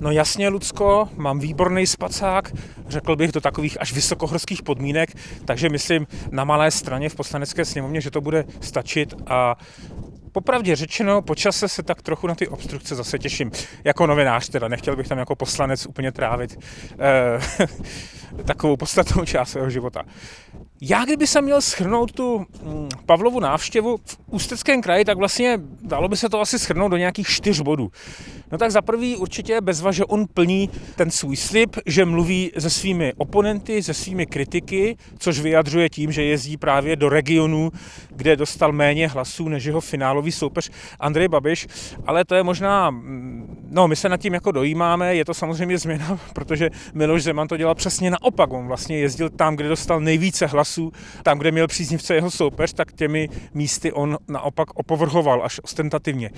No 0.00 0.10
jasně, 0.10 0.48
Lucko, 0.48 1.08
mám 1.16 1.38
výborný 1.38 1.86
spacák, 1.86 2.52
řekl 2.88 3.16
bych 3.16 3.32
do 3.32 3.40
takových 3.40 3.80
až 3.80 3.92
vysokohorských 3.92 4.62
podmínek, 4.62 5.10
takže 5.44 5.68
myslím 5.68 6.06
na 6.30 6.44
malé 6.44 6.70
straně 6.70 7.08
v 7.08 7.14
poslanecké 7.14 7.64
sněmovně, 7.64 8.00
že 8.00 8.10
to 8.10 8.20
bude 8.20 8.44
stačit 8.60 9.14
a 9.26 9.56
Popravdě 10.36 10.76
řečeno, 10.76 11.22
po 11.22 11.34
čase 11.34 11.68
se 11.68 11.82
tak 11.82 12.02
trochu 12.02 12.26
na 12.26 12.34
ty 12.34 12.48
obstrukce 12.48 12.94
zase 12.94 13.18
těším. 13.18 13.50
Jako 13.84 14.06
novinář 14.06 14.48
teda, 14.48 14.68
nechtěl 14.68 14.96
bych 14.96 15.08
tam 15.08 15.18
jako 15.18 15.36
poslanec 15.36 15.86
úplně 15.86 16.12
trávit 16.12 16.58
eh, 16.98 17.66
takovou 18.44 18.76
podstatnou 18.76 19.24
část 19.24 19.50
svého 19.50 19.70
života. 19.70 20.02
Já 20.80 21.04
kdyby 21.04 21.26
se 21.26 21.40
měl 21.40 21.60
schrnout 21.60 22.12
tu 22.12 22.38
hm, 22.38 22.88
Pavlovu 23.06 23.40
návštěvu 23.40 23.96
v 24.04 24.18
Ústeckém 24.26 24.82
kraji, 24.82 25.04
tak 25.04 25.18
vlastně 25.18 25.58
dalo 25.82 26.08
by 26.08 26.16
se 26.16 26.28
to 26.28 26.40
asi 26.40 26.58
schrnout 26.58 26.90
do 26.90 26.96
nějakých 26.96 27.28
čtyř 27.28 27.60
bodů. 27.60 27.90
No 28.52 28.58
tak 28.58 28.70
za 28.70 28.82
prvý 28.82 29.16
určitě 29.16 29.60
bezva, 29.60 29.92
že 29.92 30.04
on 30.04 30.26
plní 30.34 30.70
ten 30.96 31.10
svůj 31.10 31.36
slib, 31.36 31.76
že 31.86 32.04
mluví 32.04 32.52
se 32.58 32.70
svými 32.70 33.12
oponenty, 33.16 33.82
se 33.82 33.94
svými 33.94 34.26
kritiky, 34.26 34.96
což 35.18 35.40
vyjadřuje 35.40 35.88
tím, 35.88 36.12
že 36.12 36.22
jezdí 36.22 36.56
právě 36.56 36.96
do 36.96 37.08
regionu, 37.08 37.72
kde 38.10 38.36
dostal 38.36 38.72
méně 38.72 39.08
hlasů 39.08 39.48
než 39.48 39.64
jeho 39.64 39.80
finálový 39.80 40.32
soupeř 40.32 40.70
Andrej 41.00 41.28
Babiš, 41.28 41.66
ale 42.06 42.24
to 42.24 42.34
je 42.34 42.42
možná, 42.42 42.90
hm, 42.90 43.56
no 43.70 43.88
my 43.88 43.96
se 43.96 44.08
nad 44.08 44.20
tím 44.20 44.34
jako 44.34 44.52
dojímáme, 44.52 45.14
je 45.14 45.24
to 45.24 45.34
samozřejmě 45.34 45.78
změna, 45.78 46.18
protože 46.32 46.70
Miloš 46.94 47.22
Zeman 47.22 47.48
to 47.48 47.56
dělal 47.56 47.74
přesně 47.74 48.10
naopak, 48.10 48.52
on 48.52 48.66
vlastně 48.66 48.98
jezdil 48.98 49.30
tam, 49.30 49.56
kde 49.56 49.68
dostal 49.68 50.00
nejvíce 50.00 50.46
hlasů, 50.46 50.92
tam, 51.22 51.38
kde 51.38 51.50
měl 51.50 51.66
příznivce 51.66 52.14
jeho 52.14 52.30
soupeř, 52.30 52.72
tak 52.72 52.92
těmi 52.92 53.28
místy 53.54 53.92
on 53.92 54.18
naopak 54.28 54.68
opovrhoval 54.74 55.42
až 55.44 55.60
ostentativně. 55.62 56.30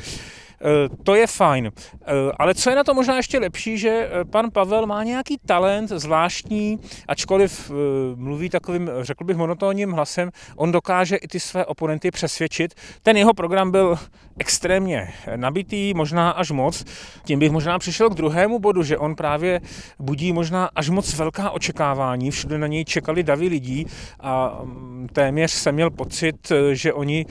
Eh, 0.60 0.88
to 1.02 1.14
je 1.14 1.26
fajn. 1.26 1.70
Eh, 1.70 2.12
ale 2.38 2.54
co 2.54 2.70
je 2.70 2.76
na 2.76 2.84
to 2.84 2.94
možná 2.94 3.16
ještě 3.16 3.38
lepší, 3.38 3.78
že 3.78 3.88
eh, 3.90 4.24
pan 4.24 4.50
Pavel 4.50 4.86
má 4.86 5.04
nějaký 5.04 5.38
talent 5.46 5.88
zvláštní, 5.88 6.78
ačkoliv 7.08 7.70
mluví 8.14 8.50
takovým, 8.50 8.90
řekl 9.00 9.24
bych, 9.24 9.36
monotónním 9.36 9.92
hlasem, 9.92 10.30
on 10.56 10.72
dokáže 10.72 11.16
i 11.16 11.28
ty 11.28 11.40
své 11.40 11.66
oponenty 11.66 12.10
přesvědčit. 12.10 12.74
Ten 13.02 13.16
jeho 13.16 13.34
program 13.34 13.70
byl 13.70 13.98
extrémně 14.38 15.12
nabitý, 15.36 15.94
možná 15.94 16.30
až 16.30 16.50
moc. 16.50 16.84
Tím 17.24 17.38
bych 17.38 17.50
možná 17.50 17.78
přišel 17.78 18.10
k 18.10 18.14
druhému 18.14 18.58
bodu, 18.58 18.82
že 18.82 18.98
on 18.98 19.14
právě 19.14 19.60
budí 19.98 20.32
možná 20.32 20.70
až 20.74 20.88
moc 20.88 21.14
velká 21.14 21.50
očekávání. 21.50 22.30
Všude 22.30 22.58
na 22.58 22.66
něj 22.66 22.84
čekali 22.84 23.22
davy 23.22 23.48
lidí 23.48 23.86
a 24.20 24.60
mm, 24.62 25.08
téměř 25.12 25.50
jsem 25.50 25.74
měl 25.74 25.90
pocit, 25.90 26.52
že 26.72 26.92
oni 26.92 27.26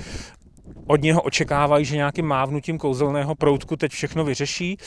od 0.88 1.02
něho 1.02 1.22
očekávají, 1.22 1.86
že 1.86 1.96
nějakým 1.96 2.26
mávnutím 2.26 2.78
kouzelného 2.78 3.36
proutku 3.36 3.76
teď 3.76 3.92
všechno 3.92 4.24
vyřeší. 4.24 4.78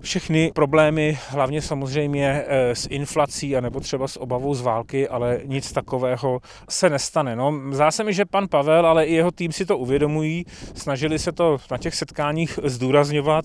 Všechny 0.00 0.52
problémy, 0.54 1.18
hlavně 1.28 1.62
samozřejmě 1.62 2.44
eh, 2.46 2.74
s 2.74 2.88
inflací 2.90 3.56
a 3.56 3.60
nebo 3.60 3.80
třeba 3.80 4.08
s 4.08 4.20
obavou 4.20 4.54
z 4.54 4.60
války, 4.60 5.08
ale 5.08 5.40
nic 5.44 5.72
takového 5.72 6.40
se 6.68 6.90
nestane. 6.90 7.36
No, 7.36 7.60
zdá 7.70 7.90
se 7.90 8.04
mi, 8.04 8.14
že 8.14 8.24
pan 8.24 8.48
Pavel, 8.48 8.86
ale 8.86 9.04
i 9.04 9.14
jeho 9.14 9.30
tým 9.30 9.52
si 9.52 9.66
to 9.66 9.78
uvědomují, 9.78 10.44
snažili 10.74 11.18
se 11.18 11.32
to 11.32 11.58
na 11.70 11.78
těch 11.78 11.94
setkáních 11.94 12.58
zdůrazňovat, 12.64 13.44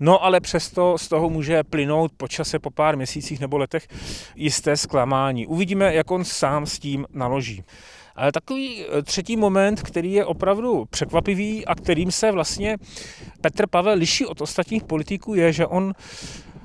no 0.00 0.24
ale 0.24 0.40
přesto 0.40 0.98
z 0.98 1.08
toho 1.08 1.30
může 1.30 1.62
plynout 1.62 2.12
po 2.16 2.28
čase, 2.28 2.58
po 2.58 2.70
pár 2.70 2.96
měsících 2.96 3.40
nebo 3.40 3.58
letech 3.58 3.88
jisté 4.36 4.76
zklamání. 4.76 5.46
Uvidíme, 5.46 5.94
jak 5.94 6.10
on 6.10 6.24
sám 6.24 6.66
s 6.66 6.78
tím 6.78 7.06
naloží. 7.12 7.64
Ale 8.16 8.32
takový 8.32 8.84
eh, 8.84 9.02
třetí 9.02 9.36
moment, 9.36 9.82
který 9.82 10.12
je 10.12 10.24
opravdu 10.24 10.84
překvapivý 10.90 11.66
a 11.66 11.74
kterým 11.74 12.10
se 12.12 12.32
vlastně 12.32 12.76
Petr 13.40 13.66
Pavel 13.66 13.98
liší 13.98 14.26
od 14.26 14.40
ostatních 14.40 14.84
politiků, 14.84 15.34
je, 15.34 15.52
že 15.52 15.66
on 15.66 15.92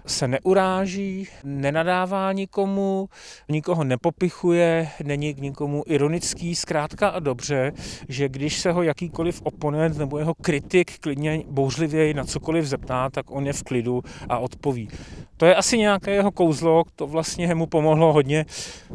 se 0.05 0.27
neuráží, 0.27 1.27
nenadává 1.43 2.31
nikomu, 2.31 3.09
nikoho 3.49 3.83
nepopichuje, 3.83 4.89
není 5.03 5.33
k 5.33 5.37
nikomu 5.37 5.83
ironický, 5.87 6.55
zkrátka 6.55 7.07
a 7.07 7.19
dobře, 7.19 7.71
že 8.09 8.29
když 8.29 8.59
se 8.59 8.71
ho 8.71 8.83
jakýkoliv 8.83 9.41
oponent 9.41 9.97
nebo 9.97 10.17
jeho 10.17 10.33
kritik 10.33 10.99
klidně 10.99 11.43
bouřlivěji 11.47 12.13
na 12.13 12.23
cokoliv 12.23 12.65
zeptá, 12.65 13.09
tak 13.09 13.31
on 13.31 13.47
je 13.47 13.53
v 13.53 13.63
klidu 13.63 14.03
a 14.29 14.37
odpoví. 14.37 14.89
To 15.37 15.45
je 15.45 15.55
asi 15.55 15.77
nějaké 15.77 16.11
jeho 16.11 16.31
kouzlo, 16.31 16.83
to 16.95 17.07
vlastně 17.07 17.55
mu 17.55 17.67
pomohlo 17.67 18.13
hodně 18.13 18.45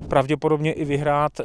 pravděpodobně 0.09 0.73
i 0.73 0.85
vyhrát 0.85 1.41
e, 1.41 1.45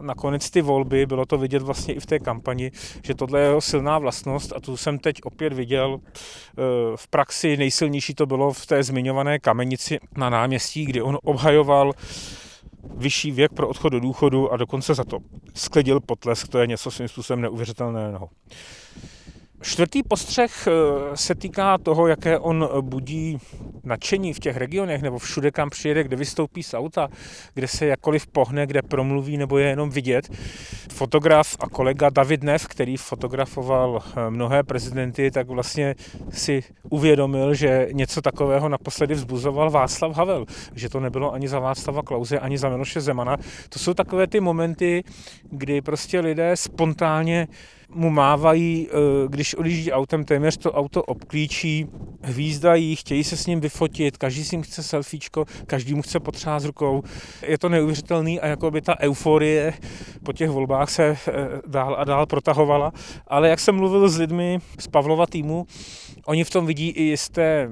nakonec 0.00 0.50
ty 0.50 0.62
volby, 0.62 1.06
bylo 1.06 1.26
to 1.26 1.38
vidět 1.38 1.62
vlastně 1.62 1.94
i 1.94 2.00
v 2.00 2.06
té 2.06 2.18
kampani, 2.18 2.70
že 3.02 3.14
tohle 3.14 3.40
je 3.40 3.46
jeho 3.46 3.60
silná 3.60 3.98
vlastnost 3.98 4.52
a 4.56 4.60
tu 4.60 4.76
jsem 4.76 4.98
teď 4.98 5.16
opět 5.24 5.52
viděl 5.52 6.00
e, 6.00 6.02
v 6.96 7.08
praxi, 7.08 7.56
nejsilnější 7.56 8.14
to 8.14 8.26
bylo 8.26 8.52
v 8.52 8.66
té 8.66 8.82
zmiňované 8.96 9.38
kamenici 9.38 9.98
na 10.16 10.30
náměstí, 10.30 10.84
kdy 10.84 11.02
on 11.02 11.18
obhajoval 11.22 11.92
vyšší 12.96 13.30
věk 13.30 13.52
pro 13.52 13.68
odchod 13.68 13.88
do 13.88 14.00
důchodu 14.00 14.52
a 14.52 14.56
dokonce 14.56 14.94
za 14.94 15.04
to 15.04 15.18
sklidil 15.54 16.00
potlesk, 16.00 16.48
to 16.48 16.58
je 16.58 16.66
něco 16.66 16.90
svým 16.90 17.08
způsobem 17.08 17.40
neuvěřitelného. 17.40 18.28
Čtvrtý 19.60 20.02
postřeh 20.02 20.66
eh, 20.66 20.70
se 21.16 21.34
týká 21.34 21.78
toho, 21.78 22.06
jaké 22.06 22.38
on 22.38 22.68
budí 22.80 23.38
nadšení 23.84 24.32
v 24.32 24.40
těch 24.40 24.56
regionech 24.56 25.02
nebo 25.02 25.18
všude, 25.18 25.50
kam 25.50 25.70
přijede, 25.70 26.04
kde 26.04 26.16
vystoupí 26.16 26.62
z 26.62 26.74
auta, 26.74 27.08
kde 27.54 27.68
se 27.68 27.86
jakkoliv 27.86 28.26
pohne, 28.26 28.66
kde 28.66 28.82
promluví 28.82 29.36
nebo 29.36 29.58
je 29.58 29.68
jenom 29.68 29.90
vidět. 29.90 30.28
Fotograf 30.92 31.56
a 31.60 31.68
kolega 31.68 32.10
David 32.10 32.42
Nev, 32.42 32.66
který 32.66 32.96
fotografoval 32.96 34.02
eh, 34.06 34.30
mnohé 34.30 34.62
prezidenty, 34.62 35.30
tak 35.30 35.48
vlastně 35.48 35.94
si 36.30 36.64
uvědomil, 36.90 37.54
že 37.54 37.88
něco 37.92 38.22
takového 38.22 38.68
naposledy 38.68 39.14
vzbuzoval 39.14 39.70
Václav 39.70 40.16
Havel, 40.16 40.46
že 40.74 40.88
to 40.88 41.00
nebylo 41.00 41.32
ani 41.32 41.48
za 41.48 41.58
Václava 41.58 42.02
Klauze, 42.02 42.38
ani 42.38 42.58
za 42.58 42.68
Miloše 42.68 43.00
Zemana. 43.00 43.36
To 43.68 43.78
jsou 43.78 43.94
takové 43.94 44.26
ty 44.26 44.40
momenty, 44.40 45.04
kdy 45.50 45.80
prostě 45.80 46.20
lidé 46.20 46.56
spontánně 46.56 47.48
mu 47.96 48.10
mávají, 48.10 48.88
eh, 48.88 49.28
když 49.28 49.54
odjíždí 49.54 49.92
autem, 49.92 50.24
téměř 50.24 50.56
to 50.56 50.72
auto 50.72 51.02
obklíčí, 51.02 51.86
hvízdají, 52.22 52.96
chtějí 52.96 53.24
se 53.24 53.36
s 53.36 53.46
ním 53.46 53.60
vyfotit, 53.60 54.16
každý 54.16 54.44
si 54.44 54.62
chce 54.62 54.82
selfiečko, 54.82 55.44
každý 55.66 55.94
mu 55.94 56.02
chce 56.02 56.20
potřát 56.20 56.64
rukou. 56.64 57.02
Je 57.42 57.58
to 57.58 57.68
neuvěřitelný 57.68 58.40
a 58.40 58.46
jako 58.46 58.70
by 58.70 58.80
ta 58.80 59.00
euforie 59.00 59.74
po 60.22 60.32
těch 60.32 60.50
volbách 60.50 60.90
se 60.90 61.04
eh, 61.04 61.32
dál 61.66 61.96
a 61.98 62.04
dál 62.04 62.26
protahovala. 62.26 62.92
Ale 63.26 63.48
jak 63.48 63.60
jsem 63.60 63.74
mluvil 63.74 64.08
s 64.08 64.18
lidmi 64.18 64.58
z 64.78 64.86
Pavlova 64.86 65.26
týmu, 65.26 65.66
oni 66.26 66.44
v 66.44 66.50
tom 66.50 66.66
vidí 66.66 66.88
i 66.88 67.02
jisté 67.02 67.68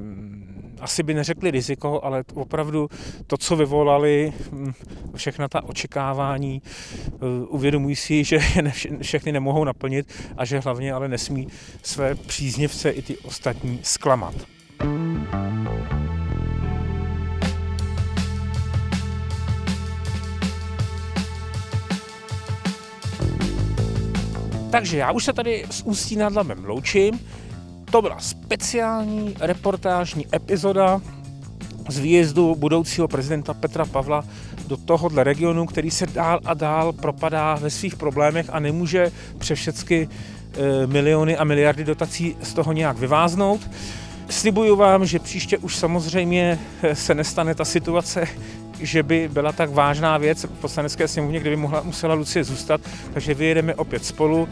asi 0.85 1.03
by 1.03 1.15
neřekli 1.15 1.51
riziko, 1.51 2.01
ale 2.05 2.25
opravdu 2.35 2.89
to, 3.27 3.37
co 3.37 3.57
vyvolali, 3.57 4.33
hm, 4.53 4.73
všechna 5.17 5.49
ta 5.49 5.65
očekávání, 5.65 6.63
eh, 7.09 7.11
uvědomují 7.49 7.97
si, 7.97 8.25
že 8.25 8.37
je 8.37 8.73
všechny 9.03 9.33
nemohou 9.33 9.65
naplnit 9.65 10.13
a 10.37 10.45
že 10.45 10.61
hlavně 10.61 10.93
ale 10.93 11.09
nesmí 11.09 11.49
své 11.83 12.15
příznivce 12.15 12.91
i 12.91 13.03
ty 13.03 13.19
ostatní 13.19 13.81
zklamat. 13.83 14.35
Takže 24.71 24.97
já 24.97 25.13
už 25.13 25.25
se 25.25 25.33
tady 25.33 25.65
s 25.71 25.83
Ústí 25.83 26.17
nad 26.17 26.35
Labem 26.35 26.65
loučím. 26.65 27.21
To 27.95 28.03
byla 28.03 28.19
speciální 28.19 29.35
reportážní 29.41 30.27
epizoda 30.35 31.01
z 31.89 31.99
výjezdu 31.99 32.55
budoucího 32.55 33.09
prezidenta 33.09 33.55
Petra 33.55 33.85
Pavla 33.85 34.25
do 34.67 34.77
tohohle 34.77 35.25
regionu, 35.25 35.67
který 35.67 35.91
se 35.91 36.07
dál 36.07 36.41
a 36.45 36.55
dál 36.55 36.93
propadá 36.93 37.55
ve 37.55 37.71
svých 37.71 37.97
problémech 37.97 38.47
a 38.53 38.61
nemůže 38.61 39.13
přes 39.39 39.59
všechny 39.59 40.09
e, 40.09 40.87
miliony 40.87 41.37
a 41.37 41.45
miliardy 41.45 41.85
dotací 41.85 42.37
z 42.43 42.55
toho 42.55 42.73
nějak 42.73 42.99
vyváznout. 42.99 43.71
Slibuju 44.29 44.77
vám, 44.77 45.07
že 45.07 45.19
příště 45.19 45.59
už 45.59 45.77
samozřejmě 45.77 46.59
se 46.93 47.15
nestane 47.15 47.55
ta 47.55 47.65
situace, 47.65 48.27
že 48.81 49.03
by 49.03 49.31
byla 49.33 49.53
tak 49.53 49.71
vážná 49.71 50.19
věc 50.19 50.45
v 50.45 50.61
poslanecké 50.61 51.09
sněmovně, 51.09 51.41
kde 51.41 51.51
by 51.51 51.57
mohla, 51.57 51.83
musela 51.83 52.15
Lucie 52.15 52.45
zůstat, 52.45 52.81
takže 53.13 53.35
vyjedeme 53.35 53.75
opět 53.75 54.05
spolu. 54.05 54.49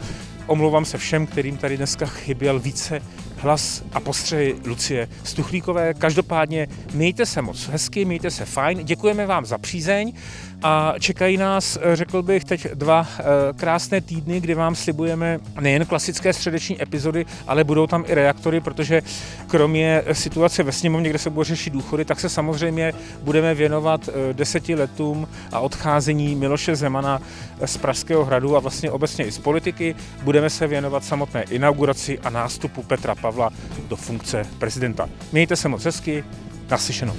Omlouvám 0.47 0.85
se 0.85 0.97
všem, 0.97 1.27
kterým 1.27 1.57
tady 1.57 1.77
dneska 1.77 2.05
chyběl 2.05 2.59
více 2.59 3.01
hlas 3.43 3.83
a 3.93 3.99
postřehy 3.99 4.55
Lucie 4.65 5.07
Stuchlíkové. 5.23 5.93
Každopádně 5.93 6.67
mějte 6.93 7.25
se 7.25 7.41
moc 7.41 7.67
hezky, 7.67 8.05
mějte 8.05 8.31
se 8.31 8.45
fajn, 8.45 8.83
děkujeme 8.83 9.25
vám 9.25 9.45
za 9.45 9.57
přízeň 9.57 10.13
a 10.63 10.93
čekají 10.99 11.37
nás, 11.37 11.77
řekl 11.93 12.21
bych, 12.21 12.45
teď 12.45 12.67
dva 12.73 13.07
eh, 13.19 13.23
krásné 13.55 14.01
týdny, 14.01 14.41
kdy 14.41 14.53
vám 14.53 14.75
slibujeme 14.75 15.39
nejen 15.59 15.85
klasické 15.85 16.33
středeční 16.33 16.81
epizody, 16.81 17.25
ale 17.47 17.63
budou 17.63 17.87
tam 17.87 18.03
i 18.07 18.13
reaktory, 18.13 18.59
protože 18.59 19.01
kromě 19.47 20.03
situace 20.11 20.63
ve 20.63 20.71
sněmovně, 20.71 21.09
kde 21.09 21.19
se 21.19 21.29
bude 21.29 21.45
řešit 21.45 21.73
důchody, 21.73 22.05
tak 22.05 22.19
se 22.19 22.29
samozřejmě 22.29 22.93
budeme 23.21 23.55
věnovat 23.55 24.09
eh, 24.09 24.33
deseti 24.33 24.75
letům 24.75 25.27
a 25.51 25.59
odcházení 25.59 26.35
Miloše 26.35 26.75
Zemana 26.75 27.21
z 27.65 27.77
Pražského 27.77 28.25
hradu 28.25 28.57
a 28.57 28.59
vlastně 28.59 28.91
obecně 28.91 29.25
i 29.25 29.31
z 29.31 29.37
politiky. 29.37 29.95
Budeme 30.23 30.49
se 30.49 30.67
věnovat 30.67 31.03
samotné 31.03 31.43
inauguraci 31.43 32.19
a 32.19 32.29
nástupu 32.29 32.83
Petra 32.83 33.15
Pavla 33.15 33.49
do 33.87 33.95
funkce 33.95 34.45
prezidenta. 34.59 35.09
Mějte 35.31 35.55
se 35.55 35.69
moc 35.69 35.83
hezky, 35.83 36.23
naslyšenou. 36.69 37.15